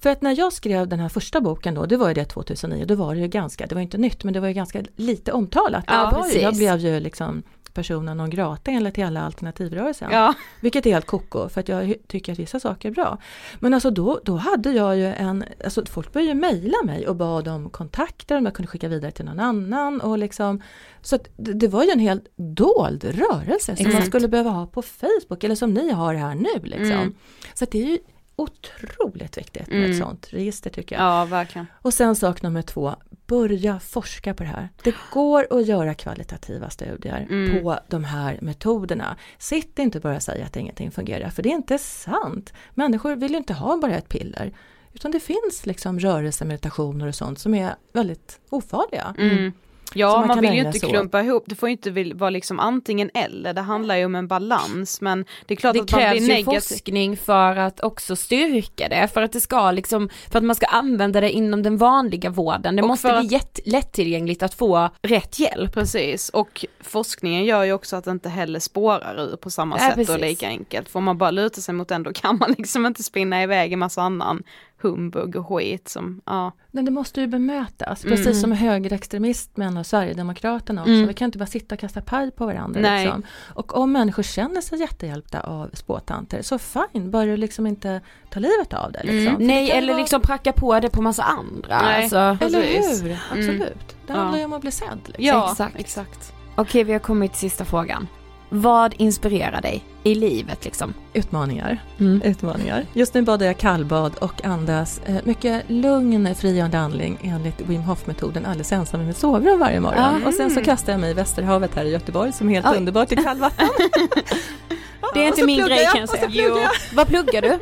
[0.01, 2.85] För att när jag skrev den här första boken då, det var ju det 2009,
[2.85, 5.31] då var det ju ganska, det var inte nytt men det var ju ganska lite
[5.31, 5.83] omtalat.
[5.87, 6.41] Ja, precis.
[6.41, 7.43] Jag blev ju liksom
[7.74, 10.11] personen non grata enligt hela alternativrörelsen.
[10.11, 10.34] Ja.
[10.61, 13.17] Vilket är helt koko för att jag tycker att vissa saker är bra.
[13.59, 17.15] Men alltså då, då hade jag ju en, alltså folk började ju mejla mig och
[17.15, 20.61] bad om kontakter om jag kunde skicka vidare till någon annan och liksom
[21.01, 24.67] Så att det, det var ju en helt dold rörelse som man skulle behöva ha
[24.67, 26.91] på Facebook eller som ni har här nu liksom.
[26.91, 27.15] Mm.
[27.53, 27.97] Så det är ju
[28.39, 29.91] otroligt viktigt med mm.
[29.91, 31.05] ett sånt register tycker jag.
[31.05, 31.67] Ja, verkligen.
[31.73, 32.95] Och sen sak nummer två,
[33.27, 34.69] börja forska på det här.
[34.83, 37.63] Det går att göra kvalitativa studier mm.
[37.63, 39.17] på de här metoderna.
[39.37, 42.53] Sitt inte bara och säg att ingenting fungerar, för det är inte sant.
[42.73, 44.53] Människor vill ju inte ha bara ett piller.
[44.93, 49.15] Utan det finns liksom rörelsemeditationer och sånt som är väldigt ofarliga.
[49.17, 49.51] Mm.
[49.93, 53.09] Ja, man, man vill ju inte klumpa ihop, det får ju inte vara liksom antingen
[53.13, 56.21] eller, det handlar ju om en balans men det är klart det att man blir
[56.21, 56.45] negativ.
[56.45, 60.37] Det krävs ju forskning för att också styrka det, för att det ska liksom, för
[60.37, 63.59] att man ska använda det inom den vanliga vården, det och måste bli att...
[63.65, 65.73] lättillgängligt att få rätt hjälp.
[65.73, 69.87] Precis, och forskningen gör ju också att det inte heller spårar ur på samma ja,
[69.87, 70.15] sätt precis.
[70.15, 70.89] och lika enkelt.
[70.89, 73.79] Får man bara luta sig mot den då kan man liksom inte spinna iväg en
[73.79, 74.43] massa annan
[74.82, 76.51] humbug och skit som, ja.
[76.71, 78.18] Men det måste ju bemötas, mm.
[78.18, 80.93] precis som högerextremismen och Sverigedemokraterna också.
[80.93, 81.07] Mm.
[81.07, 82.81] Vi kan inte bara sitta och kasta paj på varandra.
[82.81, 83.06] Nej.
[83.06, 83.23] Liksom.
[83.53, 88.39] Och om människor känner sig jättehjälpta av spåtanter, så fine, bör du liksom inte ta
[88.39, 89.03] livet av det.
[89.03, 89.35] Liksom.
[89.35, 89.47] Mm.
[89.47, 90.01] Nej, eller vara...
[90.01, 91.81] liksom pracka på det på massa andra.
[91.81, 92.45] Nej, alltså.
[92.45, 93.18] Eller hur, mm.
[93.31, 93.95] absolut.
[94.07, 94.99] Det handlar ju om att bli sedd.
[95.06, 95.26] Liksom.
[95.26, 95.80] Ja, exakt.
[95.80, 96.34] exakt.
[96.56, 98.07] Okej, vi har kommit till sista frågan.
[98.49, 100.93] Vad inspirerar dig i livet liksom?
[101.13, 101.84] Utmaningar.
[101.99, 102.21] Mm.
[102.21, 102.85] Utmaningar.
[102.93, 108.45] Just nu badar jag kallbad och andas eh, mycket lugn, frigörande andning enligt Wim Hof-metoden
[108.45, 110.15] alldeles ensam i mitt sovrum varje morgon.
[110.15, 110.27] Mm.
[110.27, 112.77] Och sen så kastar jag mig i Västerhavet här i Göteborg som är helt Oj.
[112.77, 113.69] underbart i kallvatten.
[115.13, 116.69] Det är inte min grej jag, kan jag säga.
[116.93, 117.59] Vad pluggar du?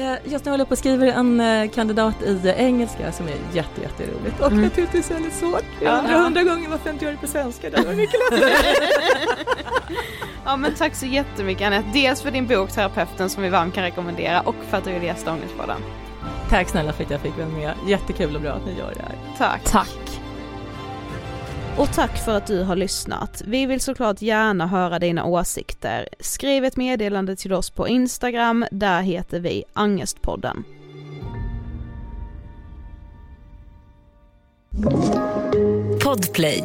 [0.00, 3.34] Eh, Just nu håller jag på och skriver en eh, kandidat i engelska som är
[3.52, 4.62] jätte, jätteroligt och Mm.
[4.64, 5.64] naturligtvis väldigt svårt.
[5.80, 5.86] Ja.
[5.86, 8.52] Jag undrar hundra gånger varför jag inte gör det på svenska, det var mycket lättare.
[10.44, 11.88] Ja men tack så jättemycket Anette.
[11.92, 15.04] Dels för din bok Terapeuten som vi varmt kan rekommendera och för att du ville
[15.06, 15.80] gästa Ångestpodden.
[16.50, 17.74] Tack snälla för att jag fick vara med.
[17.86, 19.14] Jättekul och bra att ni gör det här.
[19.38, 19.64] Tack.
[19.64, 20.09] Tack.
[21.80, 23.42] Och tack för att du har lyssnat.
[23.46, 26.08] Vi vill såklart gärna höra dina åsikter.
[26.20, 30.64] Skriv ett meddelande till oss på Instagram, där heter vi Angestpodden.
[36.04, 36.64] Podplay.